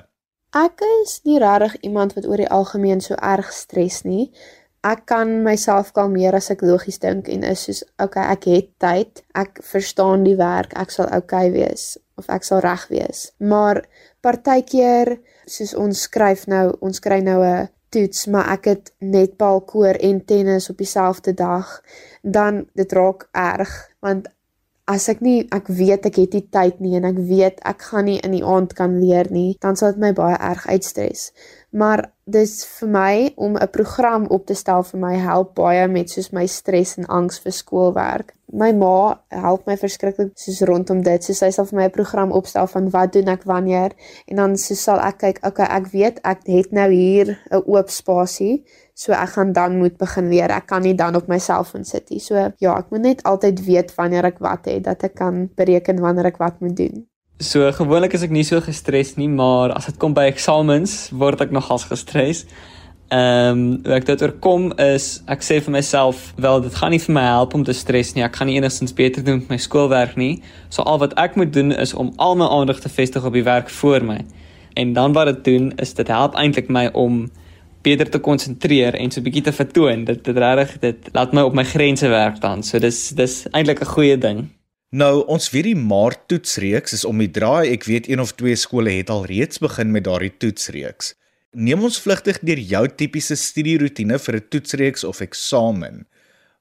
Ek 0.57 0.81
is 1.03 1.19
nie 1.29 1.37
regtig 1.43 1.77
iemand 1.83 2.15
wat 2.17 2.25
oor 2.25 2.41
die 2.41 2.49
algemeen 2.49 3.05
so 3.05 3.19
erg 3.19 3.53
stres 3.53 4.01
nie. 4.09 4.31
Ek 4.87 5.05
kan 5.11 5.43
myself 5.45 5.93
kalmeer 5.93 6.39
as 6.39 6.49
ek 6.55 6.65
logies 6.65 7.03
dink 7.03 7.29
en 7.29 7.45
is 7.45 7.67
soos 7.67 7.83
okay, 8.01 8.25
ek 8.33 8.49
het 8.49 8.73
tyd, 8.81 9.25
ek 9.37 9.61
verstaan 9.67 10.25
die 10.25 10.39
werk, 10.41 10.73
ek 10.73 10.95
sal 10.95 11.11
okay 11.13 11.51
wees 11.53 11.99
of 12.17 12.31
ek 12.33 12.47
sal 12.47 12.65
reg 12.65 12.89
wees. 12.89 13.29
Maar 13.43 13.83
partykeer 14.25 15.19
soos 15.47 15.75
ons 15.75 16.03
skryf 16.03 16.47
nou, 16.47 16.77
ons 16.81 17.01
kry 17.01 17.21
nou 17.21 17.41
'n 17.45 17.69
toets, 17.89 18.27
maar 18.27 18.49
ek 18.53 18.65
het 18.65 18.93
netbal 18.99 19.61
koor 19.61 19.95
en 19.95 20.25
tennis 20.25 20.71
op 20.71 20.77
dieselfde 20.77 21.35
dag, 21.35 21.81
dan 22.23 22.67
dit 22.75 22.93
raak 22.93 23.29
erg 23.33 23.91
want 24.01 24.29
as 24.91 25.09
ek 25.09 25.23
nie 25.25 25.45
ek 25.55 25.71
weet 25.73 26.07
ek 26.11 26.19
het 26.21 26.35
nie 26.37 26.45
tyd 26.53 26.81
nie 26.85 26.97
en 26.99 27.07
ek 27.09 27.19
weet 27.29 27.63
ek 27.65 27.87
gaan 27.89 28.05
nie 28.09 28.19
in 28.21 28.35
die 28.37 28.45
aand 28.45 28.75
kan 28.77 28.99
leer 29.01 29.31
nie, 29.33 29.57
dan 29.65 29.79
sal 29.81 29.95
dit 29.95 30.03
my 30.03 30.13
baie 30.17 30.37
erg 30.37 30.67
uitstres. 30.69 31.31
Maar 31.75 32.05
dis 32.31 32.53
vir 32.79 32.89
my 32.89 33.15
om 33.37 33.57
'n 33.57 33.69
program 33.73 34.27
op 34.29 34.47
te 34.47 34.55
stel 34.55 34.83
vir 34.83 35.01
my 35.01 35.15
help 35.17 35.55
baie 35.55 35.89
met 35.89 36.11
soos 36.11 36.31
my 36.33 36.47
stres 36.47 36.97
en 36.99 37.07
angs 37.07 37.39
vir 37.39 37.53
skoolwerk. 37.53 38.35
My 38.53 38.73
ma 38.73 39.21
help 39.29 39.67
my 39.67 39.77
verskriklik 39.77 40.31
soos 40.37 40.61
rondom 40.61 41.03
dit. 41.03 41.25
So 41.25 41.33
sy 41.33 41.51
sal 41.51 41.65
vir 41.65 41.79
my 41.79 41.85
'n 41.85 41.91
program 41.91 42.33
opstel 42.33 42.67
van 42.67 42.91
wat 42.91 43.13
doen 43.13 43.29
ek 43.29 43.45
wanneer 43.45 43.93
en 44.29 44.37
dan 44.37 44.57
so 44.57 44.75
sal 44.75 45.01
ek 45.01 45.19
kyk, 45.19 45.39
okay, 45.47 45.67
ek 45.67 45.87
weet 45.93 46.21
ek 46.25 46.47
het 46.47 46.73
nou 46.73 46.91
hier 46.91 47.39
'n 47.51 47.63
oop 47.67 47.91
spasie, 47.91 48.65
so 48.95 49.13
ek 49.13 49.35
gaan 49.35 49.53
dan 49.53 49.79
moet 49.79 49.97
begin 49.99 50.29
leer. 50.31 50.53
Ek 50.55 50.69
kan 50.71 50.83
nie 50.87 50.95
dan 50.95 51.17
op 51.19 51.27
my 51.29 51.39
selfoon 51.43 51.85
sit 51.85 52.11
nie. 52.11 52.21
So 52.23 52.39
ja, 52.39 52.77
ek 52.79 52.93
moet 52.95 53.03
net 53.03 53.25
altyd 53.27 53.65
weet 53.67 53.91
wanneer 53.99 54.31
ek 54.31 54.39
wat 54.45 54.71
het 54.71 54.87
dat 54.87 55.03
ek 55.11 55.19
kan 55.19 55.49
bereken 55.59 56.01
wanneer 56.03 56.31
ek 56.31 56.39
wat 56.43 56.63
moet 56.63 56.77
doen. 56.79 57.03
So 57.43 57.67
gewoonlik 57.75 58.15
is 58.15 58.23
ek 58.23 58.31
nie 58.31 58.47
so 58.47 58.63
gestres 58.63 59.17
nie, 59.19 59.29
maar 59.29 59.75
as 59.75 59.91
dit 59.91 59.99
kom 59.99 60.15
by 60.15 60.29
eksamens, 60.31 61.11
word 61.11 61.43
ek 61.43 61.51
nogals 61.51 61.89
gestres. 61.91 62.45
Ehm, 63.13 63.51
um, 63.51 63.65
hoe 63.85 63.99
ek 63.99 64.07
dit 64.07 64.23
oorkom 64.23 64.71
is 64.81 65.21
ek 65.31 65.43
sê 65.45 65.59
vir 65.63 65.75
myself, 65.75 66.31
wel 66.41 66.63
dit 66.65 66.75
gaan 66.79 66.95
nie 66.95 67.03
vir 67.03 67.15
my 67.15 67.27
help 67.27 67.55
om 67.55 67.67
te 67.67 67.75
stres 67.75 68.15
nie. 68.15 68.23
Ek 68.25 68.39
gaan 68.39 68.49
nie 68.49 68.57
enigstens 68.57 68.95
beter 68.95 69.27
doen 69.27 69.43
met 69.43 69.51
my 69.57 69.59
skoolwerk 69.59 70.17
nie. 70.17 70.43
So 70.71 70.87
al 70.87 71.03
wat 71.03 71.19
ek 71.21 71.37
moet 71.37 71.53
doen 71.53 71.75
is 71.75 71.95
om 71.95 72.15
al 72.17 72.39
my 72.39 72.47
aandag 72.47 72.81
te 72.81 72.89
vestig 72.89 73.27
op 73.27 73.35
die 73.35 73.45
werk 73.45 73.69
voor 73.71 74.07
my. 74.07 74.23
En 74.79 74.95
dan 74.95 75.13
wat 75.13 75.27
dit 75.27 75.45
doen 75.45 75.73
is 75.83 75.95
dit 75.95 76.09
help 76.09 76.35
eintlik 76.35 76.71
my 76.71 76.89
om 76.95 77.27
beter 77.85 78.09
te 78.11 78.19
konsentreer 78.19 78.97
en 78.99 79.11
so 79.11 79.21
'n 79.21 79.25
bietjie 79.29 79.45
te 79.45 79.53
vertoon. 79.53 80.05
Dit 80.05 80.25
dit 80.25 80.37
regtig 80.37 80.79
dit 80.81 81.09
laat 81.13 81.33
my 81.33 81.43
op 81.43 81.55
my 81.55 81.65
grense 81.65 82.09
werk 82.09 82.41
dan. 82.41 82.63
So 82.63 82.79
dis 82.79 83.09
dis 83.09 83.47
eintlik 83.53 83.81
'n 83.81 83.95
goeie 83.97 84.19
ding. 84.19 84.49
Nou, 84.95 85.27
ons 85.27 85.51
weet 85.51 85.65
die 85.65 85.77
Maart 85.77 86.29
toetsreeks 86.31 86.93
is 86.93 87.05
om 87.05 87.19
die 87.19 87.31
draai. 87.31 87.73
Ek 87.73 87.85
weet 87.85 88.09
een 88.09 88.21
of 88.21 88.33
twee 88.33 88.55
skole 88.57 88.91
het 88.91 89.11
al 89.11 89.25
reeds 89.27 89.59
begin 89.59 89.91
met 89.91 90.05
daardie 90.05 90.33
toetsreeks. 90.39 91.15
Neem 91.51 91.83
ons 91.83 92.01
vlugtig 92.01 92.39
deur 92.43 92.59
jou 92.59 92.87
tipiese 92.89 93.35
studieroetine 93.35 94.19
vir 94.19 94.37
'n 94.37 94.47
toetsreeks 94.51 95.05
of 95.05 95.21
eksamen. 95.21 96.07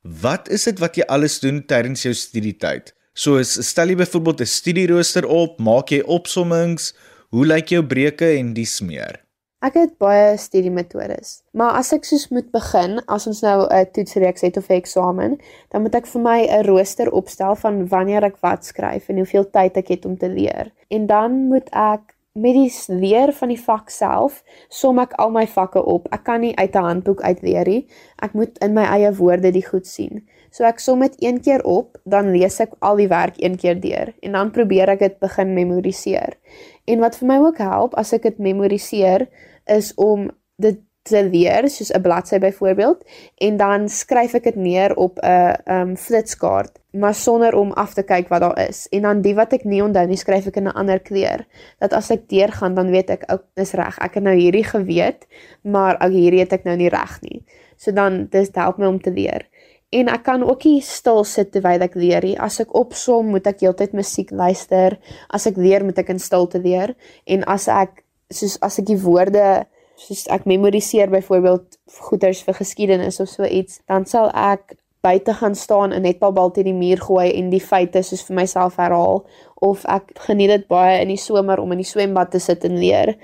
Wat 0.01 0.49
is 0.49 0.63
dit 0.63 0.79
wat 0.79 0.95
jy 0.95 1.05
alles 1.07 1.39
doen 1.39 1.65
tydens 1.65 2.03
jou 2.03 2.13
studietyd? 2.13 2.93
So 3.13 3.43
stel 3.43 3.89
jy 3.89 3.95
byvoorbeeld 3.95 4.41
'n 4.41 4.45
studierooster 4.45 5.25
op, 5.25 5.59
maak 5.59 5.89
jy 5.89 6.01
opsommings, 6.01 6.93
hoe 7.29 7.45
lyk 7.45 7.69
jou 7.69 7.83
breuke 7.85 8.37
en 8.37 8.53
dis 8.53 8.81
meer? 8.81 9.21
Ek 9.63 9.77
het 9.79 9.91
baie 9.95 10.33
studiemetodes, 10.35 11.37
maar 11.55 11.77
as 11.79 11.93
ek 11.95 12.03
soos 12.03 12.25
moet 12.35 12.49
begin, 12.51 12.97
as 13.07 13.29
ons 13.31 13.39
nou 13.45 13.63
'n 13.63 13.85
toetsreeks 13.95 14.43
het 14.43 14.57
of 14.59 14.67
'n 14.67 14.75
eksamen, 14.81 15.37
dan 15.71 15.81
moet 15.81 15.95
ek 15.95 16.07
vir 16.07 16.21
my 16.21 16.39
'n 16.47 16.65
rooster 16.67 17.11
opstel 17.11 17.55
van 17.55 17.87
wanneer 17.87 18.23
ek 18.23 18.37
wat 18.41 18.65
skryf 18.65 19.07
en 19.07 19.23
hoeveel 19.23 19.49
tyd 19.49 19.77
ek 19.77 19.87
het 19.87 20.05
om 20.05 20.17
te 20.17 20.27
leer. 20.27 20.73
En 20.89 21.07
dan 21.07 21.47
moet 21.47 21.69
ek 21.71 22.13
met 22.33 22.53
die 22.53 22.71
leer 22.87 23.31
van 23.31 23.49
die 23.49 23.63
vak 23.63 23.89
self 23.89 24.43
som 24.69 24.99
ek 24.99 25.13
al 25.13 25.29
my 25.31 25.45
vakke 25.47 25.83
op. 25.85 26.07
Ek 26.11 26.23
kan 26.23 26.41
nie 26.41 26.57
uit 26.57 26.75
'n 26.75 26.83
handboek 26.83 27.21
uit 27.21 27.41
leer 27.41 27.65
nie. 27.65 27.87
Ek 28.19 28.33
moet 28.33 28.57
in 28.57 28.73
my 28.73 28.83
eie 28.83 29.13
woorde 29.15 29.51
die 29.51 29.65
goed 29.65 29.87
sien. 29.87 30.27
So 30.51 30.63
ek 30.63 30.79
som 30.79 30.99
dit 30.99 31.15
een 31.19 31.41
keer 31.41 31.63
op, 31.63 31.97
dan 32.05 32.31
lees 32.31 32.59
ek 32.59 32.73
al 32.79 32.95
die 32.95 33.07
werk 33.07 33.35
een 33.37 33.55
keer 33.55 33.79
deur 33.79 34.13
en 34.21 34.31
dan 34.31 34.51
probeer 34.51 34.89
ek 34.89 34.99
dit 34.99 35.19
begin 35.19 35.53
memoriseer. 35.53 36.33
En 36.85 36.99
wat 36.99 37.15
vir 37.15 37.27
my 37.27 37.37
ook 37.37 37.57
help 37.57 37.95
as 37.95 38.13
ek 38.13 38.21
dit 38.21 38.37
memoriseer, 38.37 39.27
is 39.65 39.93
om 39.95 40.29
dit 40.55 40.79
te 41.03 41.23
leer 41.23 41.67
soos 41.69 41.91
'n 41.91 42.01
bladsy 42.01 42.39
byvoorbeeld 42.39 43.03
en 43.37 43.57
dan 43.57 43.89
skryf 43.89 44.33
ek 44.33 44.43
dit 44.43 44.55
neer 44.55 44.95
op 44.95 45.19
'n 45.19 45.55
um 45.71 45.97
flitskaart 45.97 46.83
maar 46.93 47.13
sonder 47.13 47.55
om 47.55 47.71
af 47.71 47.93
te 47.93 48.03
kyk 48.03 48.27
wat 48.27 48.41
daar 48.41 48.67
is. 48.69 48.87
En 48.89 49.01
dan 49.01 49.21
die 49.21 49.33
wat 49.35 49.53
ek 49.53 49.63
nie 49.65 49.81
onthou 49.83 50.05
nie 50.07 50.17
skryf 50.17 50.47
ek 50.47 50.55
in 50.55 50.67
'n 50.67 50.77
ander 50.77 50.99
kleur. 50.99 51.45
Dat 51.79 51.93
as 51.93 52.11
ek 52.11 52.29
deurgaan 52.29 52.75
dan 52.75 52.89
weet 52.89 53.09
ek 53.09 53.23
ook 53.27 53.43
dis 53.53 53.73
reg. 53.73 53.97
Ek 53.99 54.13
het 54.13 54.23
nou 54.23 54.35
hierdie 54.35 54.63
geweet 54.63 55.25
maar 55.61 55.97
ek 55.99 56.11
hierdie 56.11 56.39
het 56.39 56.53
ek 56.53 56.63
nou 56.63 56.75
nie 56.75 56.89
reg 56.89 57.21
nie. 57.21 57.43
So 57.77 57.91
dan 57.91 58.27
dis 58.29 58.49
help 58.53 58.77
my 58.77 58.85
om 58.85 59.01
te 59.01 59.11
leer. 59.11 59.47
En 59.89 60.07
ek 60.07 60.23
kan 60.23 60.43
ook 60.43 60.63
nie 60.63 60.81
stil 60.81 61.23
sit 61.23 61.51
terwyl 61.51 61.81
ek 61.81 61.95
leer 61.95 62.21
nie. 62.21 62.39
As 62.39 62.59
ek 62.59 62.75
opsom 62.75 63.27
moet 63.27 63.47
ek 63.47 63.59
heeltyd 63.59 63.93
musiek 63.93 64.31
luister. 64.31 64.99
As 65.29 65.47
ek 65.47 65.57
leer 65.57 65.83
moet 65.83 65.97
ek 65.97 66.09
in 66.09 66.19
stilte 66.19 66.59
leer. 66.59 66.95
En 67.25 67.43
as 67.43 67.67
ek 67.67 68.02
soos 68.33 68.57
as 68.61 68.79
ek 68.79 68.85
die 68.85 68.99
woorde 69.01 69.65
soos 69.95 70.25
ek 70.33 70.47
memoriseer 70.49 71.11
byvoorbeeld 71.13 71.77
goeters 72.07 72.41
vir 72.45 72.57
geskiedenis 72.57 73.19
of 73.21 73.29
so 73.29 73.45
iets, 73.45 73.81
dan 73.87 74.07
sal 74.09 74.31
ek 74.33 74.75
buite 75.03 75.33
gaan 75.35 75.55
staan 75.55 75.91
en 75.91 76.05
net 76.07 76.21
bal 76.23 76.51
teen 76.55 76.69
die 76.69 76.75
muur 76.75 77.01
gooi 77.03 77.27
en 77.35 77.49
die 77.51 77.61
feite 77.61 78.01
soos 78.07 78.23
vir 78.23 78.37
myself 78.39 78.77
herhaal 78.79 79.25
of 79.63 79.83
ek 79.91 80.13
geniet 80.27 80.53
dit 80.53 80.69
baie 80.71 81.01
in 81.01 81.11
die 81.11 81.19
somer 81.19 81.59
om 81.59 81.73
in 81.75 81.81
die 81.83 81.87
swembad 81.87 82.31
te 82.31 82.39
sit 82.39 82.63
en 82.67 82.79
leer. 82.79 83.17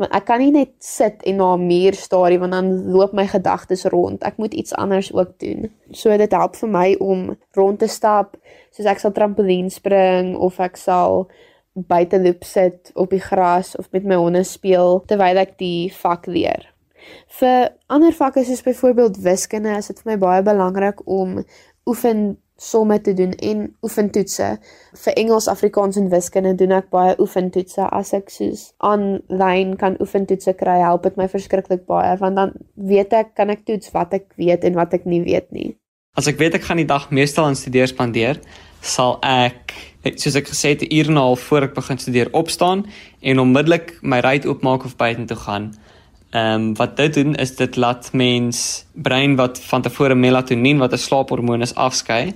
Want 0.00 0.12
ek 0.16 0.26
kan 0.28 0.40
nie 0.40 0.52
net 0.52 0.72
sit 0.84 1.22
en 1.28 1.36
na 1.40 1.54
'n 1.56 1.66
muur 1.68 1.94
staar 1.94 2.30
nie 2.30 2.40
want 2.40 2.52
dan 2.52 2.68
loop 2.92 3.12
my 3.12 3.26
gedagtes 3.26 3.84
rond. 3.84 4.24
Ek 4.24 4.36
moet 4.38 4.54
iets 4.54 4.74
anders 4.74 5.12
ook 5.12 5.38
doen. 5.38 5.70
So 5.92 6.16
dit 6.16 6.32
help 6.32 6.56
vir 6.56 6.68
my 6.68 6.96
om 7.00 7.36
rond 7.52 7.78
te 7.78 7.88
stap, 7.88 8.36
soos 8.70 8.86
ek 8.86 8.98
sal 8.98 9.12
trampolien 9.12 9.70
spring 9.70 10.36
of 10.36 10.60
ek 10.60 10.76
sal 10.76 11.28
buite 11.76 12.20
loop 12.22 12.44
sit 12.44 12.90
op 12.94 13.12
die 13.12 13.20
gras 13.20 13.74
of 13.76 13.90
met 13.92 14.04
my 14.04 14.16
honde 14.20 14.44
speel 14.48 15.02
terwyl 15.06 15.42
ek 15.42 15.58
die 15.60 15.92
vak 16.00 16.26
leer. 16.26 16.64
Vir 17.38 17.70
ander 17.92 18.14
vakke 18.16 18.42
soos 18.44 18.64
byvoorbeeld 18.66 19.20
wiskunde 19.22 19.76
is 19.76 19.92
dit 19.92 20.00
vir 20.02 20.12
my 20.14 20.18
baie 20.22 20.42
belangrik 20.46 21.04
om 21.04 21.38
oefen 21.86 22.36
somme 22.56 22.96
te 23.04 23.12
doen 23.12 23.34
en 23.44 23.76
oefentoetse. 23.84 24.48
Vir 25.04 25.16
Engels, 25.20 25.48
Afrikaans 25.48 25.98
en 26.00 26.08
wiskunde 26.10 26.54
doen 26.56 26.72
ek 26.78 26.88
baie 26.90 27.14
oefentoetse. 27.20 27.84
As 27.92 28.14
ek 28.16 28.32
soos 28.32 28.70
aanlyn 28.78 29.76
kan 29.80 29.98
oefentoetse 30.00 30.56
kry, 30.56 30.78
help 30.82 31.04
dit 31.04 31.18
my 31.20 31.28
verskriklik 31.30 31.84
baie 31.86 32.16
want 32.22 32.40
dan 32.40 32.54
weet 32.74 33.12
ek 33.12 33.34
kan 33.36 33.52
ek 33.52 33.66
toets 33.68 33.92
wat 33.94 34.16
ek 34.16 34.30
weet 34.40 34.64
en 34.64 34.78
wat 34.80 34.96
ek 34.96 35.04
nie 35.04 35.22
weet 35.26 35.52
nie. 35.52 35.74
As 36.16 36.26
ek 36.26 36.38
weet 36.40 36.54
ek 36.56 36.64
gaan 36.64 36.80
die 36.80 36.88
dag 36.88 37.10
meestal 37.10 37.44
aan 37.44 37.58
studeer 37.58 37.90
spandeer, 37.90 38.40
sal 38.80 39.18
ek 39.20 39.74
soos 40.16 40.36
ek 40.38 40.48
gesê 40.48 40.72
het 40.72 40.82
'n 40.82 40.94
uur 40.94 41.08
en 41.08 41.14
'n 41.14 41.24
half 41.26 41.40
voor 41.40 41.62
ek 41.62 41.74
begin 41.74 41.98
studeer 41.98 42.28
opstaan 42.32 42.86
en 43.20 43.38
onmiddellik 43.38 43.98
my 44.02 44.20
ry 44.20 44.40
oopmaak 44.44 44.84
of 44.84 44.96
buite 44.96 45.24
toe 45.24 45.36
gaan. 45.36 45.74
Ehm 46.32 46.54
um, 46.54 46.74
wat 46.76 46.96
dit 46.96 47.14
doen 47.14 47.34
is 47.34 47.56
dit 47.56 47.76
laat 47.76 48.12
mens 48.12 48.86
brein 48.94 49.36
wat 49.36 49.60
van 49.60 49.82
tevore 49.82 50.14
melatonien 50.14 50.78
wat 50.78 50.92
'n 50.92 50.98
slaaphormoon 50.98 51.62
is 51.62 51.74
afskei 51.74 52.34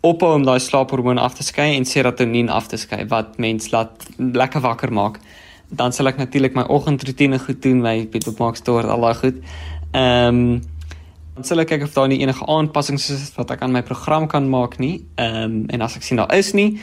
ophou 0.00 0.34
om 0.34 0.44
daai 0.46 0.58
slaaphormoon 0.62 1.18
af 1.18 1.34
te 1.34 1.42
skei 1.42 1.74
en 1.76 1.84
serotonien 1.84 2.48
af 2.48 2.68
te 2.70 2.76
skei 2.76 3.06
wat 3.10 3.38
mens 3.38 3.70
laat 3.70 4.06
lekker 4.16 4.60
wakker 4.60 4.92
maak. 4.92 5.18
Dan 5.68 5.92
sal 5.92 6.08
ek 6.08 6.16
natuurlik 6.16 6.54
my 6.54 6.64
oggendroetine 6.68 7.38
goed 7.38 7.62
doen, 7.62 7.82
my 7.82 8.06
bed 8.08 8.28
opmaak, 8.30 8.56
stoor 8.56 8.86
al 8.86 9.00
daai 9.00 9.14
goed. 9.14 9.40
Ehm 9.92 10.42
um, 10.42 10.60
Dan 11.38 11.46
sal 11.46 11.60
ek 11.62 11.68
kyk 11.70 11.84
of 11.86 11.92
daar 11.94 12.08
nie 12.10 12.16
enige 12.18 12.42
aanpassings 12.50 13.04
is 13.14 13.28
wat 13.36 13.52
ek 13.54 13.60
aan 13.62 13.70
my 13.70 13.84
program 13.86 14.24
kan 14.26 14.48
maak 14.50 14.72
nie. 14.82 15.04
Ehm 15.22 15.36
um, 15.44 15.58
en 15.70 15.84
as 15.86 15.94
ek 15.94 16.02
sien 16.02 16.18
daar 16.18 16.32
is 16.34 16.48
nie, 16.50 16.80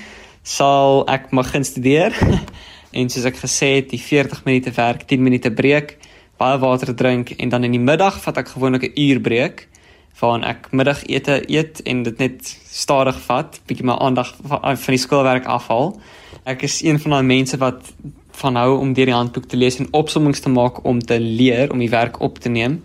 sal 0.47 1.01
ek 1.11 1.25
begin 1.35 1.65
studeer. 1.67 2.15
en 2.97 3.09
soos 3.11 3.25
ek 3.27 3.41
gesê 3.41 3.73
het, 3.73 3.89
die 3.91 3.99
40 3.99 4.45
minute 4.45 4.71
werk, 4.77 5.03
10 5.09 5.25
minute 5.27 5.51
breek, 5.51 5.97
baie 6.39 6.55
water 6.63 6.93
drink 6.95 7.33
en 7.35 7.51
dan 7.51 7.67
in 7.67 7.75
die 7.75 7.83
middag 7.83 8.21
vat 8.23 8.39
ek 8.39 8.53
gewoonlik 8.53 8.87
'n 8.87 8.95
uur 8.95 9.19
breek 9.27 9.67
waarin 10.21 10.47
ek 10.47 10.71
middagete 10.71 11.41
eet 11.51 11.83
en 11.83 12.03
dit 12.07 12.17
net 12.23 12.55
stadig 12.71 13.19
vat, 13.27 13.59
bietjie 13.67 13.83
my 13.83 13.99
aandag 13.99 14.37
van 14.39 14.93
die 14.95 15.03
skoolwerk 15.03 15.51
afhaal. 15.51 15.99
Ek 16.47 16.63
is 16.63 16.79
een 16.79 16.95
van 17.03 17.11
daai 17.11 17.27
mense 17.27 17.59
wat 17.59 17.91
van 18.39 18.55
hou 18.55 18.79
om 18.79 18.95
deur 18.95 19.11
die 19.11 19.19
handboek 19.19 19.51
te 19.51 19.59
lees 19.59 19.83
en 19.83 19.91
opsommings 19.91 20.39
te 20.39 20.49
maak 20.49 20.85
om 20.85 21.03
te 21.03 21.19
leer 21.19 21.75
om 21.75 21.83
die 21.83 21.91
werk 21.91 22.21
op 22.21 22.39
te 22.39 22.47
neem. 22.47 22.79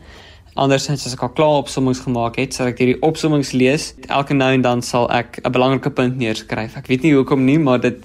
Andersins 0.59 1.07
as 1.07 1.15
ek 1.15 1.23
al 1.23 1.31
klaar 1.37 1.61
opsommings 1.61 2.01
gemaak 2.03 2.39
het, 2.41 2.55
sal 2.57 2.73
ek 2.73 2.81
hierdie 2.83 2.99
opsommings 3.07 3.53
lees. 3.55 3.93
Elke 4.11 4.35
nou 4.35 4.51
en 4.57 4.65
dan 4.65 4.83
sal 4.83 5.07
ek 5.15 5.39
'n 5.45 5.53
belangrike 5.53 5.91
punt 5.95 6.17
neerskryf. 6.19 6.77
Ek 6.77 6.89
weet 6.89 7.03
nie 7.03 7.15
hoekom 7.15 7.45
nie, 7.45 7.59
maar 7.59 7.79
dit 7.79 7.99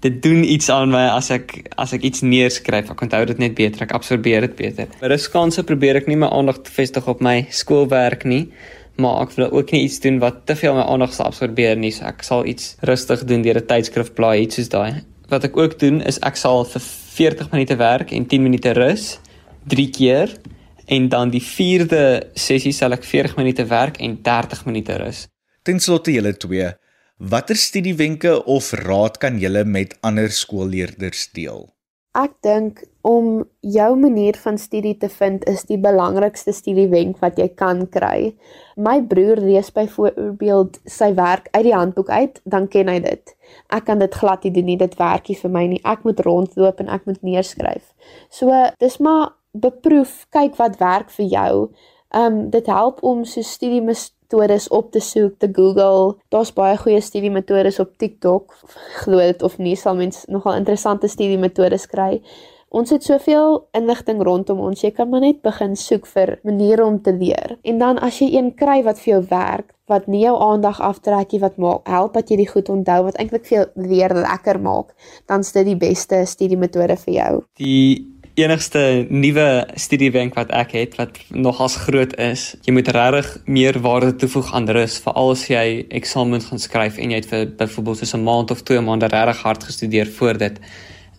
dit 0.00 0.22
doen 0.22 0.42
iets 0.42 0.68
aan 0.68 0.90
my 0.90 1.06
as 1.14 1.30
ek 1.30 1.70
as 1.78 1.92
ek 1.92 2.02
iets 2.02 2.22
neerskryf. 2.22 2.90
Ek 2.90 3.02
onthou 3.02 3.24
dit 3.26 3.38
net 3.38 3.54
beter, 3.54 3.82
ek 3.82 3.92
absorbeer 3.92 4.40
dit 4.40 4.56
beter. 4.56 4.88
By 5.00 5.06
ruskanse 5.06 5.62
probeer 5.62 5.96
ek 5.96 6.08
nie 6.08 6.16
my 6.16 6.26
aandag 6.26 6.62
vestig 6.64 7.06
op 7.06 7.20
my 7.20 7.46
skoolwerk 7.50 8.24
nie, 8.24 8.48
maar 8.96 9.22
ek 9.22 9.36
wil 9.36 9.52
ook 9.52 9.72
nie 9.72 9.84
iets 9.84 10.00
doen 10.00 10.18
wat 10.18 10.46
te 10.46 10.56
veel 10.56 10.74
my 10.74 10.82
aandag 10.82 11.12
sal 11.12 11.26
absorbeer 11.26 11.76
nie. 11.76 11.90
So 11.90 12.04
ek 12.04 12.22
sal 12.22 12.46
iets 12.46 12.76
rustig 12.82 13.24
doen 13.24 13.42
deur 13.42 13.60
'n 13.60 13.66
tydskrif 13.66 14.14
blaai, 14.14 14.42
iets 14.42 14.56
soos 14.56 14.68
daai. 14.68 15.02
Wat 15.28 15.44
ek 15.44 15.56
ook 15.56 15.78
doen 15.78 16.00
is 16.00 16.18
ek 16.22 16.36
sal 16.36 16.64
vir 16.64 16.80
40 16.80 17.52
minute 17.52 17.76
werk 17.76 18.12
en 18.12 18.26
10 18.26 18.42
minute 18.42 18.72
rus 18.72 19.18
3 19.68 19.90
keer 19.90 20.28
en 20.86 21.08
dan 21.08 21.30
die 21.30 21.42
4de 21.42 22.04
sessie 22.34 22.72
sal 22.72 22.96
ek 22.96 23.04
40 23.08 23.36
minute 23.40 23.66
werk 23.70 24.00
en 24.00 24.18
30 24.22 24.64
minute 24.66 24.96
rus. 25.02 25.26
Ten 25.62 25.80
slotte 25.80 26.14
julle 26.14 26.34
twee, 26.36 26.72
watter 27.18 27.56
studiewenke 27.56 28.44
of 28.50 28.72
raad 28.82 29.20
kan 29.22 29.38
julle 29.38 29.64
met 29.64 29.94
ander 30.02 30.30
skoolleerders 30.30 31.28
deel? 31.36 31.68
Ek 32.12 32.34
dink 32.44 32.82
om 33.08 33.38
jou 33.64 33.92
manier 33.96 34.36
van 34.36 34.58
studie 34.60 34.92
te 35.00 35.08
vind 35.08 35.46
is 35.48 35.62
die 35.64 35.78
belangrikste 35.80 36.52
studiewenk 36.52 37.22
wat 37.22 37.38
jy 37.40 37.46
kan 37.56 37.86
kry. 37.94 38.34
My 38.76 38.98
broer 39.08 39.40
lees 39.40 39.70
byvoorbeeld 39.72 40.76
sy 40.84 41.08
werk 41.16 41.48
uit 41.54 41.64
die 41.70 41.72
handboek 41.72 42.10
uit, 42.12 42.42
dan 42.44 42.68
ken 42.68 42.90
hy 42.92 42.98
dit. 43.06 43.32
Ek 43.72 43.86
kan 43.88 44.02
dit 44.04 44.20
glad 44.20 44.44
nie 44.44 44.52
doen 44.52 44.68
nie, 44.68 44.76
dit 44.76 44.98
werk 45.00 45.32
nie 45.32 45.38
vir 45.40 45.54
my 45.56 45.64
nie. 45.72 45.80
Ek 45.88 46.04
moet 46.04 46.20
rondloop 46.26 46.84
en 46.84 46.92
ek 46.92 47.08
moet 47.08 47.24
neerskryf. 47.24 47.94
So, 48.28 48.52
dis 48.84 49.00
maar 49.00 49.32
beproef, 49.52 50.26
kyk 50.32 50.56
wat 50.56 50.78
werk 50.80 51.10
vir 51.16 51.26
jou. 51.26 51.54
Um 52.12 52.50
dit 52.52 52.66
help 52.68 53.02
om 53.02 53.24
so 53.24 53.42
studiemetodes 53.42 54.68
op 54.68 54.90
te 54.92 55.00
soek, 55.00 55.38
te 55.38 55.48
Google. 55.52 56.16
Daar's 56.28 56.52
baie 56.52 56.76
goeie 56.76 57.00
studiemetodes 57.00 57.80
op 57.80 57.96
TikTok. 57.96 58.56
Glo 59.02 59.18
dit 59.18 59.42
of 59.42 59.58
nie, 59.58 59.76
sal 59.76 59.96
mens 59.96 60.24
nogal 60.28 60.60
interessante 60.60 61.08
studiemetodes 61.08 61.86
kry. 61.86 62.20
Ons 62.72 62.88
het 62.90 63.04
soveel 63.04 63.58
inligting 63.76 64.22
rondom 64.24 64.60
ons. 64.64 64.80
Jy 64.80 64.94
kan 64.96 65.10
maar 65.12 65.20
net 65.20 65.42
begin 65.44 65.74
soek 65.76 66.06
vir 66.08 66.38
maniere 66.44 66.84
om 66.84 66.96
te 67.04 67.12
leer. 67.12 67.58
En 67.68 67.78
dan 67.82 68.00
as 68.00 68.22
jy 68.22 68.30
een 68.32 68.54
kry 68.56 68.78
wat 68.86 69.00
vir 69.02 69.10
jou 69.10 69.20
werk, 69.28 69.74
wat 69.92 70.06
nie 70.08 70.22
jou 70.22 70.32
aandag 70.40 70.80
aftrek 70.80 71.34
nie, 71.34 71.42
wat 71.42 71.58
maak 71.60 71.90
help 71.92 72.16
dat 72.16 72.32
jy 72.32 72.38
dit 72.40 72.48
goed 72.48 72.70
onthou, 72.72 73.02
wat 73.10 73.20
eintlik 73.20 73.44
vir 73.50 73.58
jou 73.58 73.66
leer 73.90 74.14
lekker 74.16 74.60
maak, 74.64 74.96
dan 75.28 75.44
is 75.44 75.52
dit 75.52 75.68
die 75.68 75.76
beste 75.76 76.22
studiemetode 76.24 76.96
vir 77.04 77.14
jou. 77.18 77.32
Die 77.60 78.08
enigste 78.34 79.06
nuwe 79.12 79.66
studiewenk 79.76 80.34
wat 80.38 80.52
ek 80.56 80.72
het 80.76 80.94
wat 80.96 81.18
nogals 81.28 81.76
groot 81.84 82.14
is, 82.20 82.54
jy 82.64 82.72
moet 82.72 82.88
regtig 82.94 83.28
meer 83.44 83.76
waarde 83.84 84.14
toevoeg 84.16 84.52
aan 84.56 84.68
rus, 84.72 84.96
veral 85.04 85.34
as 85.34 85.44
jy 85.50 85.84
eksamens 85.92 86.48
gaan 86.48 86.62
skryf 86.62 86.96
en 86.96 87.12
jy 87.12 87.20
het 87.20 87.28
vir 87.28 87.50
byvoorbeeld 87.58 88.06
so 88.06 88.16
'n 88.16 88.24
maand 88.24 88.50
of 88.50 88.62
2 88.62 88.80
maande 88.80 89.06
regtig 89.12 89.42
hard 89.42 89.64
gestudeer 89.64 90.06
voor 90.06 90.38
dit. 90.38 90.60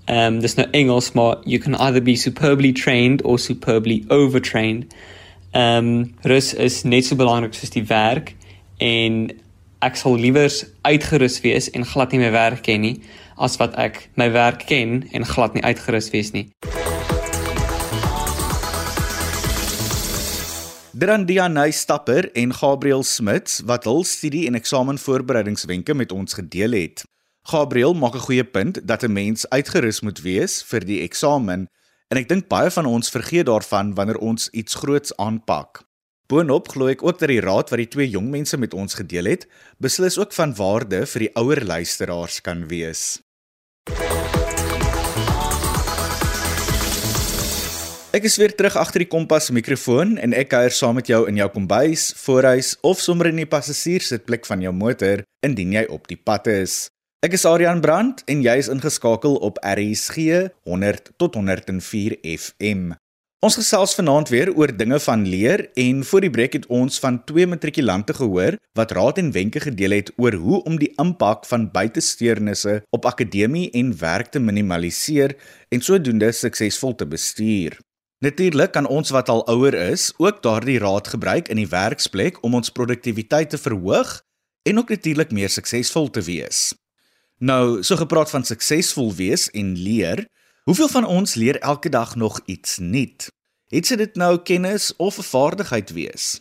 Ehm 0.05 0.33
um, 0.33 0.39
dis 0.39 0.55
nou 0.55 0.67
Engels, 0.71 1.11
maar 1.11 1.37
you 1.45 1.59
can 1.59 1.75
either 1.75 2.01
be 2.01 2.15
superbly 2.15 2.71
trained 2.71 3.21
or 3.21 3.39
superbly 3.39 4.03
overtrained. 4.07 4.85
Ehm 5.51 5.77
um, 5.77 6.15
rus 6.21 6.53
is 6.53 6.83
net 6.83 7.05
so 7.05 7.15
belangrik 7.15 7.53
soos 7.53 7.69
die 7.69 7.85
werk 7.85 8.35
en 8.77 9.29
ek 9.79 9.95
sal 9.95 10.15
liewer 10.15 10.51
uitgerus 10.81 11.41
wees 11.41 11.69
en 11.69 11.85
glad 11.85 12.11
nie 12.11 12.19
my 12.19 12.31
werk 12.31 12.63
ken 12.63 12.81
nie 12.81 13.01
as 13.37 13.57
wat 13.57 13.75
ek 13.75 14.09
my 14.15 14.31
werk 14.31 14.65
ken 14.65 15.03
en 15.11 15.25
glad 15.25 15.53
nie 15.53 15.63
uitgerus 15.63 16.09
wees 16.09 16.31
nie. 16.31 16.49
Drandianay 20.93 21.71
Stapper 21.71 22.27
en 22.37 22.51
Gabriel 22.53 23.01
Smits 23.03 23.63
wat 23.65 23.87
hul 23.89 24.03
studie 24.05 24.43
en 24.45 24.53
eksamenvoorbereidingswenke 24.53 25.95
met 25.97 26.11
ons 26.13 26.35
gedeel 26.37 26.75
het. 26.77 27.01
Gabriel 27.49 27.95
maak 27.97 28.13
'n 28.13 28.25
goeie 28.27 28.43
punt 28.43 28.77
dat 28.87 29.01
'n 29.03 29.11
mens 29.11 29.49
uitgerus 29.49 30.01
moet 30.01 30.21
wees 30.21 30.61
vir 30.61 30.85
die 30.85 31.01
eksamen 31.01 31.65
en 32.09 32.17
ek 32.17 32.29
dink 32.29 32.47
baie 32.47 32.69
van 32.69 32.85
ons 32.85 33.09
vergeet 33.09 33.45
daarvan 33.45 33.95
wanneer 33.95 34.17
ons 34.17 34.49
iets 34.49 34.73
groots 34.75 35.17
aanpak. 35.17 35.81
Boonop 36.27 36.69
glo 36.69 36.87
ek 36.87 37.03
ook 37.03 37.19
dat 37.19 37.29
die 37.29 37.41
raad 37.41 37.69
wat 37.69 37.79
die 37.79 37.87
twee 37.87 38.09
jong 38.09 38.29
mense 38.29 38.57
met 38.57 38.73
ons 38.73 38.93
gedeel 38.93 39.25
het, 39.25 39.47
beslis 39.79 40.17
ook 40.17 40.33
van 40.33 40.55
waarde 40.55 41.05
vir 41.05 41.19
die 41.19 41.35
ouer 41.35 41.65
luisteraars 41.65 42.41
kan 42.41 42.67
wees. 42.67 43.19
Ek 48.13 48.27
is 48.29 48.35
weer 48.37 48.51
terug 48.53 48.75
agter 48.77 49.01
die 49.01 49.09
kompas 49.09 49.47
mikrofoon 49.49 50.19
en 50.21 50.35
ek 50.37 50.51
kuier 50.51 50.73
saam 50.77 50.99
met 50.99 51.07
jou 51.09 51.23
in 51.25 51.39
jou 51.39 51.47
kombuis, 51.49 52.11
voorhuis 52.21 52.75
of 52.85 52.99
sommer 53.01 53.31
in 53.31 53.39
die 53.41 53.47
passasierssitplek 53.49 54.43
van 54.45 54.61
jou 54.61 54.69
motor 54.69 55.23
indien 55.41 55.71
jy 55.73 55.81
op 55.89 56.03
die 56.05 56.19
pad 56.21 56.45
is. 56.51 56.75
Ek 57.25 57.33
is 57.33 57.45
Adrian 57.49 57.79
Brandt 57.81 58.21
en 58.29 58.43
jy 58.45 58.53
is 58.61 58.67
ingeskakel 58.69 59.39
op 59.41 59.57
RSG 59.65 60.27
100 60.69 61.09
tot 61.17 61.39
104 61.39 62.19
FM. 62.21 62.91
Ons 63.41 63.57
gesels 63.57 63.95
vanaand 63.97 64.29
weer 64.29 64.51
oor 64.53 64.69
dinge 64.69 64.99
van 65.01 65.23
leer 65.25 65.63
en 65.81 66.03
voor 66.05 66.27
die 66.27 66.31
breek 66.35 66.57
het 66.59 66.67
ons 66.69 67.01
van 67.01 67.17
twee 67.25 67.49
matrikulante 67.49 68.13
gehoor 68.19 68.59
wat 68.77 68.93
raad 68.93 69.23
en 69.23 69.31
wenke 69.33 69.63
gedeel 69.63 69.97
het 69.97 70.11
oor 70.21 70.37
hoe 70.43 70.59
om 70.69 70.77
die 70.77 70.91
impak 71.01 71.49
van 71.49 71.65
buitesteurnisse 71.73 72.77
op 72.93 73.09
akademie 73.09 73.71
en 73.73 73.89
werk 74.05 74.29
te 74.29 74.43
minimaliseer 74.43 75.33
en 75.73 75.81
sodoende 75.81 76.29
suksesvol 76.29 76.93
te 77.01 77.09
bestuur. 77.09 77.79
Natuurlik 78.23 78.71
kan 78.71 78.87
ons 78.87 79.09
wat 79.11 79.27
al 79.29 79.41
ouer 79.51 79.73
is 79.73 80.13
ook 80.17 80.39
daardie 80.45 80.77
raad 80.79 81.07
gebruik 81.11 81.49
in 81.51 81.59
die 81.59 81.67
werksplek 81.67 82.37
om 82.47 82.53
ons 82.55 82.71
produktiwiteit 82.71 83.49
te 83.51 83.57
verhoog 83.59 84.21
en 84.63 84.77
ook 84.79 84.93
natuurlik 84.95 85.33
meer 85.35 85.51
suksesvol 85.51 86.07
te 86.09 86.23
wees. 86.23 86.71
Nou, 87.43 87.83
so 87.83 87.99
gepraat 87.99 88.31
van 88.31 88.45
suksesvol 88.47 89.11
wees 89.17 89.49
en 89.51 89.73
leer, 89.75 90.23
hoeveel 90.63 90.87
van 90.87 91.05
ons 91.05 91.35
leer 91.35 91.59
elke 91.59 91.89
dag 91.89 92.15
nog 92.15 92.39
iets 92.45 92.77
nuut? 92.77 93.27
Het 93.67 93.91
dit 93.97 94.15
nou 94.15 94.37
kennis 94.39 94.93
of 94.95 95.17
'n 95.17 95.27
vaardigheid 95.27 95.91
wees? 95.91 96.39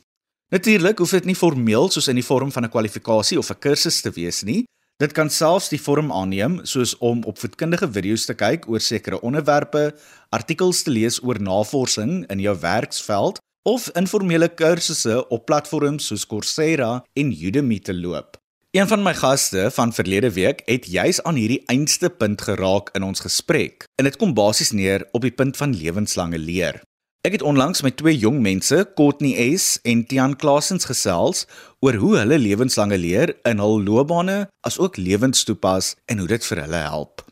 Natuurlik 0.48 0.98
hoef 0.98 1.10
dit 1.10 1.24
nie 1.24 1.34
formeel 1.34 1.90
soos 1.90 2.08
in 2.08 2.14
die 2.14 2.24
vorm 2.24 2.52
van 2.52 2.64
'n 2.64 2.70
kwalifikasie 2.70 3.38
of 3.38 3.50
'n 3.50 3.58
kursus 3.58 4.00
te 4.00 4.10
wees 4.10 4.42
nie. 4.42 4.68
Dit 5.02 5.16
kan 5.16 5.30
selfs 5.34 5.66
die 5.72 5.80
vorm 5.82 6.12
aanneem 6.14 6.60
soos 6.68 6.92
om 7.02 7.24
opvoedkundige 7.26 7.88
video's 7.90 8.22
te 8.28 8.36
kyk 8.38 8.68
oor 8.70 8.82
sekere 8.84 9.18
onderwerpe, 9.26 9.88
artikels 10.30 10.84
te 10.86 10.92
lees 10.94 11.16
oor 11.26 11.40
navorsing 11.42 12.20
in 12.30 12.42
jou 12.44 12.54
werksveld 12.62 13.40
of 13.66 13.88
informele 13.98 14.46
kursusse 14.60 15.16
op 15.34 15.48
platforms 15.48 16.06
soos 16.12 16.26
Coursera 16.30 16.92
en 17.18 17.34
Udemy 17.34 17.80
te 17.82 17.96
loop. 17.98 18.38
Een 18.70 18.86
van 18.88 19.02
my 19.02 19.16
gaste 19.18 19.66
van 19.74 19.90
verlede 19.92 20.30
week 20.38 20.62
het 20.70 20.86
juis 20.86 21.18
aan 21.26 21.40
hierdie 21.40 21.64
einste 21.66 22.08
punt 22.08 22.46
geraak 22.46 22.94
in 22.94 23.02
ons 23.02 23.26
gesprek. 23.26 23.88
En 23.98 24.06
dit 24.06 24.16
kom 24.22 24.36
basies 24.38 24.70
neer 24.70 25.08
op 25.10 25.26
die 25.26 25.34
punt 25.34 25.58
van 25.58 25.74
lewenslange 25.74 26.38
leer. 26.38 26.78
Ek 27.22 27.36
het 27.36 27.42
onlangs 27.46 27.84
met 27.86 27.94
twee 28.00 28.16
jong 28.18 28.40
mense, 28.42 28.74
Courtney 28.98 29.44
S 29.54 29.76
en 29.86 30.00
Tian 30.10 30.32
Klasens 30.34 30.88
gesels 30.90 31.44
oor 31.78 31.94
hoe 32.02 32.16
hulle 32.18 32.38
lewenslange 32.42 32.98
leer 32.98 33.30
in 33.46 33.62
hul 33.62 33.78
loopbane 33.86 34.48
asook 34.66 34.98
lewens 34.98 35.44
toepas 35.46 35.92
en 36.10 36.18
hoe 36.18 36.26
dit 36.32 36.48
vir 36.48 36.60
hulle 36.64 36.80
help. 36.82 37.22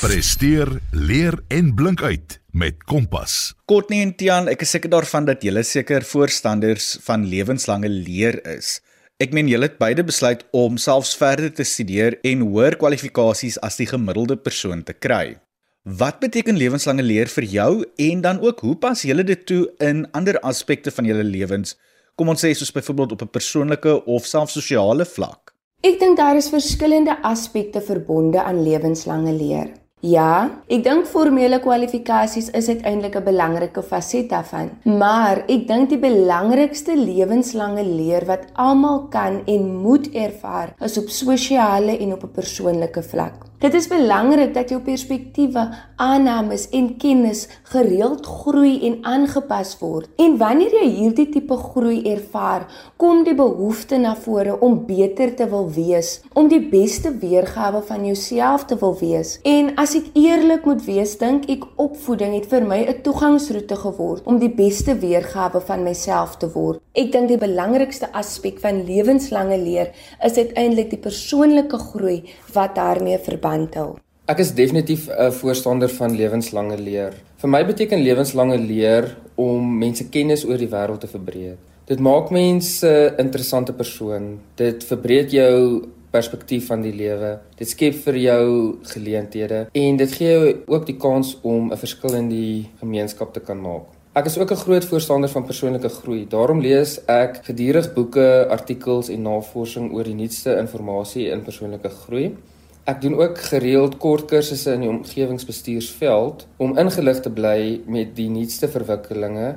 Presteer, 0.00 0.72
leer 0.96 1.36
en 1.52 1.68
blink 1.76 2.00
uit 2.00 2.38
met 2.56 2.80
Kompas. 2.88 3.52
Courtney 3.68 4.00
en 4.06 4.16
Tian, 4.16 4.48
ek 4.48 4.64
is 4.64 4.72
seker 4.72 4.96
daarvan 4.96 5.28
dat 5.28 5.44
julle 5.44 5.66
seker 5.68 6.08
voorstanders 6.08 6.94
van 7.04 7.28
lewenslange 7.28 7.92
leer 7.92 8.40
is. 8.56 8.78
Ek 9.20 9.36
meen 9.36 9.52
julle 9.52 9.68
het 9.68 9.76
beide 9.76 10.00
besluit 10.00 10.48
om 10.56 10.80
selfs 10.80 11.12
verder 11.20 11.52
te 11.52 11.68
studeer 11.68 12.22
en 12.24 12.48
hoër 12.48 12.80
kwalifikasies 12.80 13.60
as 13.60 13.76
die 13.76 13.92
gemiddelde 13.92 14.40
persoon 14.40 14.80
te 14.80 14.96
kry. 14.96 15.41
Wat 15.82 16.20
beteken 16.22 16.54
lewenslange 16.54 17.02
leer 17.02 17.26
vir 17.26 17.44
jou 17.50 17.70
en 17.98 18.20
dan 18.22 18.38
ook 18.38 18.60
hoe 18.62 18.76
pas 18.78 19.00
julle 19.02 19.24
dit 19.26 19.40
toe 19.46 19.64
in 19.82 20.04
ander 20.14 20.38
aspekte 20.46 20.92
van 20.94 21.08
julle 21.10 21.24
lewens? 21.26 21.74
Kom 22.14 22.30
ons 22.30 22.44
sê 22.44 22.52
soos 22.54 22.70
byvoorbeeld 22.70 23.12
op 23.12 23.22
'n 23.22 23.34
persoonlike 23.34 24.04
of 24.06 24.24
selfs 24.24 24.52
sosiale 24.52 25.04
vlak. 25.04 25.50
Ek 25.82 25.98
dink 25.98 26.16
daar 26.16 26.36
is 26.36 26.48
verskillende 26.48 27.18
aspekte 27.22 27.80
verbonde 27.80 28.42
aan 28.42 28.62
lewenslange 28.62 29.32
leer. 29.32 29.72
Ja, 30.00 30.62
ek 30.68 30.84
dink 30.84 31.06
formele 31.06 31.58
kwalifikasies 31.60 32.50
is 32.50 32.68
uiteindelik 32.68 33.16
'n 33.16 33.24
belangrike 33.24 33.82
faset 33.82 34.28
daarvan, 34.28 34.70
maar 34.84 35.44
ek 35.48 35.66
dink 35.66 35.88
die 35.88 35.98
belangrikste 35.98 36.96
lewenslange 36.96 37.84
leer 37.84 38.24
wat 38.26 38.46
almal 38.54 39.08
kan 39.08 39.42
en 39.46 39.74
moet 39.82 40.14
ervaar, 40.14 40.74
is 40.80 40.98
op 40.98 41.08
sosiale 41.08 41.98
en 41.98 42.12
op 42.12 42.22
'n 42.22 42.30
persoonlike 42.30 43.02
vlak. 43.02 43.51
Dit 43.62 43.76
is 43.78 43.84
belangrik 43.86 44.50
dat 44.56 44.72
jou 44.72 44.80
perspektiewe, 44.82 45.62
aannames 46.02 46.64
en 46.74 46.88
kennis 46.98 47.44
gereeld 47.70 48.26
groei 48.26 48.72
en 48.88 48.96
aangepas 49.06 49.76
word. 49.78 50.08
En 50.18 50.32
wanneer 50.40 50.72
jy 50.80 50.88
hierdie 50.96 51.28
tipe 51.30 51.54
groei 51.68 52.00
ervaar, 52.10 52.64
kom 52.98 53.20
die 53.22 53.36
behoefte 53.38 54.00
na 54.02 54.16
vore 54.18 54.56
om 54.58 54.80
beter 54.88 55.30
te 55.38 55.46
wil 55.52 55.68
wees, 55.76 56.10
om 56.34 56.48
die 56.50 56.58
beste 56.72 57.12
weergawe 57.22 57.84
van 57.86 58.02
jouself 58.08 58.64
te 58.66 58.80
wil 58.80 58.96
wees. 58.98 59.36
En 59.46 59.70
as 59.78 59.94
ek 60.00 60.10
eerlik 60.18 60.66
moet 60.66 60.82
wees, 60.88 61.14
dink 61.22 61.46
ek 61.46 61.62
opvoeding 61.78 62.34
het 62.34 62.50
vir 62.50 62.66
my 62.66 62.80
'n 62.82 63.02
toegangsroete 63.06 63.76
geword 63.76 64.26
om 64.26 64.42
die 64.42 64.50
beste 64.50 64.98
weergawe 64.98 65.60
van 65.60 65.84
myself 65.84 66.34
te 66.36 66.50
word. 66.50 66.82
Ek 66.94 67.12
dink 67.12 67.28
die 67.28 67.38
belangrikste 67.38 68.10
aspek 68.12 68.58
van 68.58 68.82
lewenslange 68.84 69.58
leer 69.58 69.94
is 70.24 70.36
uiteindelik 70.36 70.90
die 70.90 70.98
persoonlike 70.98 71.78
groei 71.78 72.24
wat 72.52 72.74
daarmee 72.74 73.18
verband 73.18 73.51
hou. 73.74 73.98
Ek 74.26 74.38
is 74.38 74.54
definitief 74.54 75.08
'n 75.08 75.32
voorstander 75.32 75.88
van 75.88 76.16
lewenslange 76.16 76.78
leer. 76.78 77.12
Vir 77.36 77.50
my 77.50 77.64
beteken 77.66 78.02
lewenslange 78.02 78.58
leer 78.58 79.16
om 79.34 79.78
mense 79.78 80.08
kennis 80.08 80.44
oor 80.44 80.58
die 80.58 80.68
wêreld 80.68 81.00
te 81.00 81.08
verbreek. 81.08 81.58
Dit 81.86 82.00
maak 82.00 82.30
mense 82.30 82.86
'n 82.86 83.20
interessante 83.20 83.72
persoon. 83.72 84.38
Dit 84.56 84.84
verbreek 84.84 85.30
jou 85.30 85.82
perspektief 86.10 86.66
van 86.66 86.82
die 86.82 86.92
lewe. 86.92 87.38
Dit 87.56 87.68
skep 87.68 87.94
vir 88.04 88.16
jou 88.16 88.76
geleenthede 88.82 89.66
en 89.72 89.96
dit 89.96 90.12
gee 90.12 90.30
jou 90.30 90.54
ook 90.66 90.86
die 90.86 90.96
kans 90.96 91.38
om 91.42 91.72
'n 91.72 91.76
verskil 91.76 92.14
in 92.14 92.28
die 92.28 92.68
gemeenskap 92.80 93.32
te 93.34 93.40
kan 93.40 93.60
maak. 93.60 93.86
Ek 94.14 94.26
is 94.26 94.38
ook 94.38 94.50
'n 94.50 94.64
groot 94.64 94.84
voorstander 94.84 95.30
van 95.30 95.44
persoonlike 95.44 95.88
groei. 95.88 96.26
Daarom 96.28 96.60
lees 96.60 97.00
ek 97.06 97.40
gedurig 97.44 97.94
boeke, 97.94 98.46
artikels 98.48 99.08
en 99.08 99.22
navorsing 99.22 99.92
oor 99.92 100.04
die 100.04 100.14
nuutste 100.14 100.50
inligting 100.56 101.32
in 101.32 101.42
persoonlike 101.42 101.88
groei. 101.88 102.36
Ek 102.82 102.98
doen 102.98 103.14
ook 103.14 103.38
gereeld 103.38 103.92
kort 104.02 104.24
kursusse 104.26 104.72
in 104.74 104.82
die 104.82 104.88
omgewingsbestuursveld 104.90 106.40
om 106.58 106.72
ingelig 106.78 107.20
te 107.22 107.30
bly 107.30 107.78
met 107.86 108.16
die 108.16 108.26
nuutste 108.26 108.66
verwikkelinge 108.66 109.52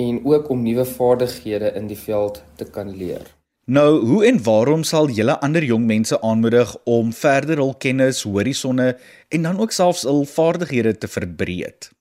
en 0.00 0.20
ook 0.24 0.48
om 0.48 0.62
nuwe 0.64 0.86
vaardighede 0.88 1.74
in 1.76 1.90
die 1.90 1.98
veld 2.00 2.40
te 2.56 2.64
kan 2.64 2.88
leer. 2.96 3.26
Nou, 3.68 4.00
hoe 4.06 4.24
en 4.26 4.40
waarom 4.42 4.86
sal 4.88 5.12
julle 5.12 5.36
ander 5.44 5.64
jong 5.64 5.84
mense 5.84 6.16
aanmoedig 6.24 6.72
om 6.88 7.12
verder 7.12 7.60
hul 7.60 7.74
kennis, 7.76 8.24
horisonne 8.24 8.94
en 9.28 9.44
dan 9.44 9.60
ook 9.60 9.76
selfs 9.76 10.08
hul 10.08 10.24
vaardighede 10.24 10.96
te 10.98 11.08
verbreek? 11.08 11.92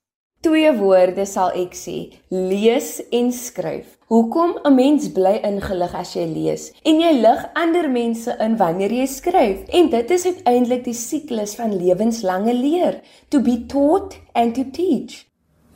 Twee 0.47 0.71
woorde 0.79 1.27
sal 1.27 1.51
ek 1.59 1.75
sê: 1.75 1.97
lees 2.31 3.01
en 3.11 3.33
skryf. 3.35 3.98
Hoekom 4.09 4.51
'n 4.65 4.73
mens 4.73 5.03
bly 5.13 5.35
ingelig 5.45 5.91
as 5.93 6.15
jy 6.17 6.23
lees 6.25 6.63
en 6.89 6.95
jy 7.01 7.11
lig 7.21 7.41
ander 7.63 7.89
mense 7.89 8.33
in 8.45 8.55
wanneer 8.57 8.93
jy 8.99 9.05
skryf? 9.05 9.59
En 9.79 9.89
dit 9.89 10.11
is 10.15 10.25
uiteindelik 10.25 10.81
die 10.83 10.95
siklus 10.97 11.53
van 11.59 11.75
lewenslange 11.77 12.53
leer: 12.53 12.97
to 13.29 13.39
be 13.39 13.65
taught 13.73 14.17
and 14.33 14.55
to 14.55 14.63
teach. 14.71 15.27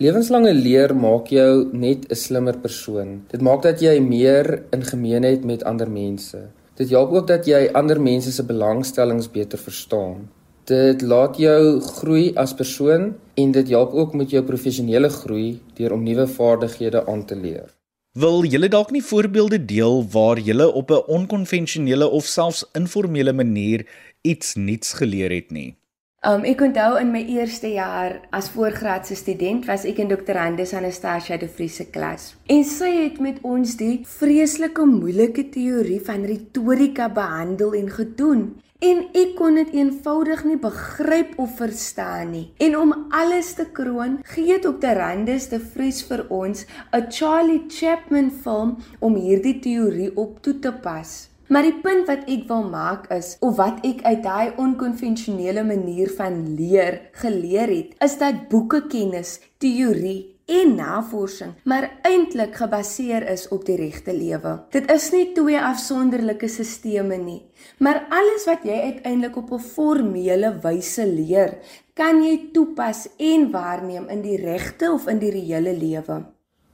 Lewenslange 0.01 0.53
leer 0.53 0.95
maak 0.95 1.29
jou 1.29 1.69
net 1.73 2.09
'n 2.09 2.15
slimmer 2.15 2.57
persoon. 2.57 3.21
Dit 3.29 3.41
maak 3.41 3.61
dat 3.61 3.79
jy 3.81 3.99
meer 3.99 4.63
in 4.71 4.83
gemeenheid 4.83 5.45
met 5.45 5.63
ander 5.63 5.91
mense. 5.91 6.49
Dit 6.75 6.89
help 6.89 7.13
ook 7.13 7.27
dat 7.27 7.45
jy 7.45 7.69
ander 7.73 8.01
mense 8.01 8.31
se 8.31 8.43
belangstellings 8.43 9.29
beter 9.31 9.59
verstaan. 9.59 10.29
Dit 10.65 11.01
laat 11.01 11.37
jou 11.37 11.79
groei 11.79 12.33
as 12.35 12.53
persoon 12.53 13.13
en 13.33 13.51
dit 13.51 13.69
help 13.69 13.93
ook 13.93 14.13
met 14.13 14.29
jou 14.29 14.43
professionele 14.43 15.09
groei 15.09 15.61
deur 15.75 15.93
om 15.93 16.03
nuwe 16.03 16.27
vaardighede 16.27 17.05
aan 17.05 17.25
te 17.25 17.35
leer. 17.35 17.82
Wil 18.13 18.43
julle 18.45 18.67
dalk 18.69 18.91
nie 18.93 19.01
voorbeelde 19.01 19.57
deel 19.65 20.03
waar 20.13 20.37
julle 20.37 20.67
op 20.71 20.91
'n 20.91 21.05
onkonvensionele 21.15 22.07
of 22.09 22.25
selfs 22.25 22.65
informele 22.73 23.33
manier 23.33 23.87
iets 24.21 24.53
nuuts 24.55 24.93
geleer 24.93 25.31
het 25.31 25.51
nie? 25.51 25.77
Um 26.21 26.43
ek 26.43 26.61
onthou 26.61 26.99
in 26.99 27.11
my 27.11 27.25
eerste 27.25 27.67
jaar 27.67 28.21
as 28.29 28.49
voorgraadse 28.49 29.15
student 29.15 29.65
was 29.65 29.85
ek 29.85 29.97
in 29.97 30.07
Dr. 30.07 30.37
Andres 30.37 30.73
Anastasia 30.73 31.37
de 31.37 31.47
Vries 31.47 31.75
se 31.75 31.85
klas. 31.89 32.35
En 32.45 32.63
sy 32.63 32.91
het 33.03 33.19
met 33.19 33.39
ons 33.41 33.75
die 33.75 34.05
vreeslike 34.05 34.85
moeilike 34.85 35.49
teorie 35.49 36.01
van 36.01 36.25
retorika 36.25 37.09
behandel 37.09 37.73
en 37.73 37.89
gedoen. 37.89 38.61
En 38.83 38.97
ek 39.15 39.29
kon 39.37 39.55
dit 39.55 39.69
eenvoudig 39.77 40.41
nie 40.43 40.57
begryp 40.59 41.37
of 41.39 41.53
verstaan 41.55 42.33
nie. 42.33 42.47
En 42.65 42.73
om 42.75 42.89
alles 43.15 43.53
te 43.55 43.63
kroon, 43.71 44.17
gee 44.33 44.57
Dr. 44.59 44.99
Andres 45.05 45.45
de 45.53 45.59
Vries 45.63 46.01
vir 46.09 46.25
ons 46.27 46.65
'n 46.91 47.05
Charlie 47.07 47.63
Chaplin 47.69 48.27
film 48.31 48.75
om 48.99 49.15
hierdie 49.15 49.59
teorie 49.59 50.11
op 50.17 50.41
toe 50.43 50.59
te 50.59 50.73
pas. 50.73 51.29
Maar 51.47 51.63
die 51.63 51.79
punt 51.79 52.07
wat 52.07 52.27
ek 52.27 52.43
wil 52.47 52.67
maak 52.69 53.07
is 53.11 53.37
of 53.39 53.55
wat 53.55 53.79
ek 53.85 54.03
uit 54.03 54.23
daai 54.23 54.51
onkonvensionele 54.57 55.63
manier 55.63 56.11
van 56.17 56.55
leer 56.55 57.01
geleer 57.11 57.69
het, 57.71 57.95
is 58.03 58.17
dat 58.17 58.49
boekekennis, 58.49 59.39
teorie 59.57 60.32
en 60.45 60.75
navorsing 60.75 61.53
maar 61.63 61.89
eintlik 62.01 62.55
gebaseer 62.55 63.27
is 63.31 63.47
op 63.47 63.65
die 63.65 63.75
regte 63.75 64.13
lewe. 64.13 64.57
Dit 64.69 64.91
is 64.91 65.09
nie 65.11 65.31
twee 65.33 65.59
afsonderlike 65.59 66.47
stelsels 66.47 67.23
nie, 67.23 67.41
maar 67.79 68.05
alles 68.09 68.45
wat 68.49 68.63
jy 68.67 68.79
uiteindelik 68.91 69.37
op 69.37 69.51
'n 69.51 69.59
formele 69.59 70.59
wyse 70.61 71.05
leer, 71.07 71.57
kan 71.93 72.23
jy 72.23 72.49
toepas 72.53 73.07
en 73.17 73.51
waarneem 73.51 74.09
in 74.09 74.21
die 74.21 74.37
regte 74.37 74.91
of 74.91 75.07
in 75.07 75.19
die 75.19 75.31
reële 75.31 75.73
lewe. 75.77 76.23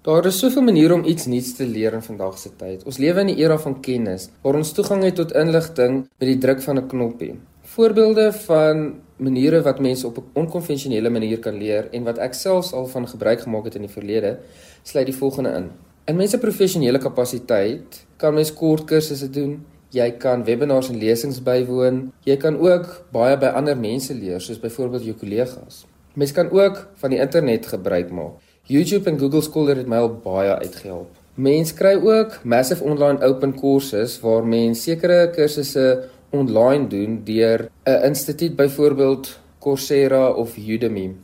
Daar 0.02 0.26
is 0.26 0.40
soveel 0.40 0.62
maniere 0.62 0.94
om 0.94 1.04
iets 1.04 1.26
nuuts 1.26 1.56
te 1.56 1.66
leer 1.68 1.94
in 1.94 2.02
vandag 2.02 2.38
se 2.40 2.50
tyd. 2.56 2.86
Ons 2.86 2.98
lewe 2.98 3.20
in 3.20 3.28
'n 3.28 3.38
era 3.38 3.58
van 3.58 3.82
kennis 3.82 4.30
waar 4.42 4.56
ons 4.56 4.72
toegang 4.72 5.04
het 5.04 5.16
tot 5.16 5.32
inligting 5.32 6.08
met 6.20 6.28
die 6.28 6.38
druk 6.38 6.62
van 6.62 6.78
'n 6.78 6.88
knoppie. 6.88 7.40
Voorbeelde 7.62 8.34
van 8.34 9.02
maniere 9.20 9.62
wat 9.62 9.80
mense 9.80 10.08
op 10.08 10.18
'n 10.18 10.30
onkonvensionele 10.34 11.10
manier 11.10 11.40
kan 11.40 11.58
leer 11.58 11.88
en 11.92 12.04
wat 12.04 12.18
ek 12.18 12.34
selfs 12.34 12.74
al 12.74 12.88
van 12.88 13.08
gebruik 13.08 13.42
gemaak 13.42 13.64
het 13.64 13.76
in 13.76 13.82
die 13.82 13.92
verlede, 13.92 14.38
sluit 14.84 15.06
die 15.06 15.16
volgende 15.16 15.50
in. 15.50 15.70
In 16.06 16.16
mense 16.16 16.38
professionele 16.38 16.98
kapasiteit 16.98 18.06
kan 18.18 18.34
mens 18.34 18.54
kort 18.54 18.84
kursusse 18.84 19.30
doen. 19.30 19.66
Jy 19.90 20.12
kan 20.12 20.44
webinars 20.44 20.90
en 20.90 20.98
lesings 20.98 21.44
bywoon. 21.44 22.12
Jy 22.24 22.38
kan 22.38 22.58
ook 22.58 23.06
baie 23.12 23.38
by 23.38 23.46
ander 23.46 23.78
mense 23.78 24.14
leer, 24.14 24.42
soos 24.42 24.60
byvoorbeeld 24.60 25.04
jou 25.04 25.16
kollegas. 25.18 25.86
Mens 26.14 26.32
kan 26.32 26.50
ook 26.50 26.88
van 26.96 27.10
die 27.10 27.20
internet 27.20 27.66
gebruik 27.66 28.12
maak. 28.12 28.42
YouTube 28.64 29.10
en 29.10 29.20
Google 29.20 29.42
Scholar 29.42 29.76
het 29.76 29.88
my 29.88 29.98
al 29.98 30.12
baie 30.24 30.56
uitgehelp. 30.62 31.10
Mense 31.40 31.74
kry 31.74 31.96
ook 31.96 32.40
massive 32.44 32.84
online 32.84 33.22
open 33.26 33.54
courses 33.56 34.18
waar 34.20 34.46
mense 34.46 34.82
sekere 34.82 35.30
kursusse 35.34 36.10
online 36.30 36.88
doen 36.88 37.22
deur 37.24 37.70
'n 37.86 38.04
instituut 38.04 38.56
byvoorbeeld 38.56 39.40
Coursera 39.60 40.32
of 40.32 40.58
Udemy. 40.58 41.16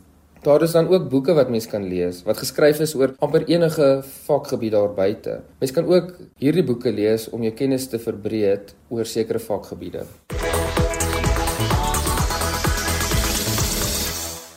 Daar 0.42 0.62
is 0.62 0.72
dan 0.72 0.88
ook 0.88 1.08
boeke 1.08 1.32
wat 1.32 1.48
mense 1.48 1.68
kan 1.68 1.88
lees 1.88 2.22
wat 2.22 2.36
geskryf 2.36 2.80
is 2.80 2.94
oor 2.94 3.14
amper 3.18 3.44
enige 3.46 4.02
vakgebied 4.26 4.72
daar 4.72 4.94
buite. 4.94 5.40
Mense 5.58 5.74
kan 5.74 5.86
ook 5.86 6.12
hierdie 6.38 6.64
boeke 6.64 6.92
lees 6.92 7.30
om 7.30 7.42
jou 7.42 7.54
kennis 7.54 7.88
te 7.88 7.98
verbreek 7.98 8.74
oor 8.88 9.04
sekere 9.04 9.38
vakgebiede. 9.38 10.06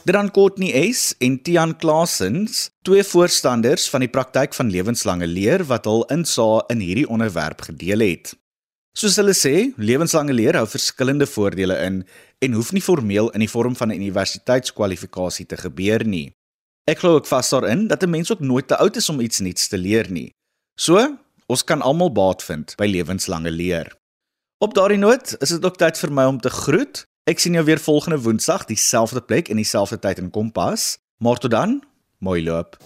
Dran 0.09 0.31
Courtney 0.31 0.91
S 0.91 1.15
en 1.19 1.41
Tian 1.41 1.75
Klasens, 1.77 2.69
twee 2.81 3.03
voorstanders 3.03 3.89
van 3.89 3.99
die 3.99 4.09
praktyk 4.09 4.53
van 4.57 4.71
lewenslange 4.73 5.27
leer 5.27 5.61
wat 5.69 5.85
hul 5.85 6.05
insaag 6.09 6.71
in 6.73 6.79
hierdie 6.81 7.05
onderwerp 7.09 7.61
gedeel 7.61 7.99
het. 7.99 8.33
Soos 8.99 9.15
hulle 9.15 9.31
sê, 9.31 9.69
lewenslange 9.79 10.33
leer 10.35 10.57
hou 10.59 10.65
verskillende 10.67 11.23
voordele 11.29 11.77
in 11.85 12.01
en 12.43 12.55
hoef 12.57 12.73
nie 12.75 12.83
formeel 12.83 13.29
in 13.31 13.39
die 13.39 13.47
vorm 13.47 13.77
van 13.79 13.93
'n 13.93 14.01
universiteitskwalifikasie 14.01 15.45
te 15.45 15.55
gebeur 15.55 16.03
nie. 16.03 16.33
Ek 16.83 16.99
glo 16.99 17.15
ook 17.15 17.27
vas 17.27 17.49
daarin 17.49 17.87
dat 17.87 18.03
'n 18.03 18.09
mens 18.09 18.31
ook 18.31 18.39
nooit 18.39 18.67
te 18.67 18.75
oud 18.75 18.95
is 18.95 19.09
om 19.09 19.21
iets 19.21 19.39
nuuts 19.39 19.67
te 19.67 19.77
leer 19.77 20.11
nie. 20.11 20.33
So, 20.75 21.17
ons 21.47 21.63
kan 21.63 21.81
almal 21.81 22.11
baat 22.11 22.43
vind 22.43 22.75
by 22.75 22.87
lewenslange 22.87 23.51
leer. 23.51 23.95
Op 24.57 24.73
daardie 24.73 24.97
noot 24.97 25.35
is 25.39 25.49
dit 25.49 25.65
ook 25.65 25.77
tyd 25.77 25.97
vir 25.97 26.11
my 26.11 26.25
om 26.25 26.39
te 26.39 26.49
groet. 26.49 27.05
Ek 27.23 27.39
sien 27.39 27.53
jou 27.53 27.65
weer 27.65 27.79
volgende 27.79 28.21
Woensdag, 28.21 28.65
dieselfde 28.65 29.21
plek 29.21 29.49
en 29.49 29.55
dieselfde 29.55 29.99
tyd 29.99 30.17
in 30.17 30.29
Kompas. 30.29 30.97
Maar 31.17 31.37
tot 31.37 31.51
dan, 31.51 31.83
mooi 32.17 32.43
loop. 32.43 32.77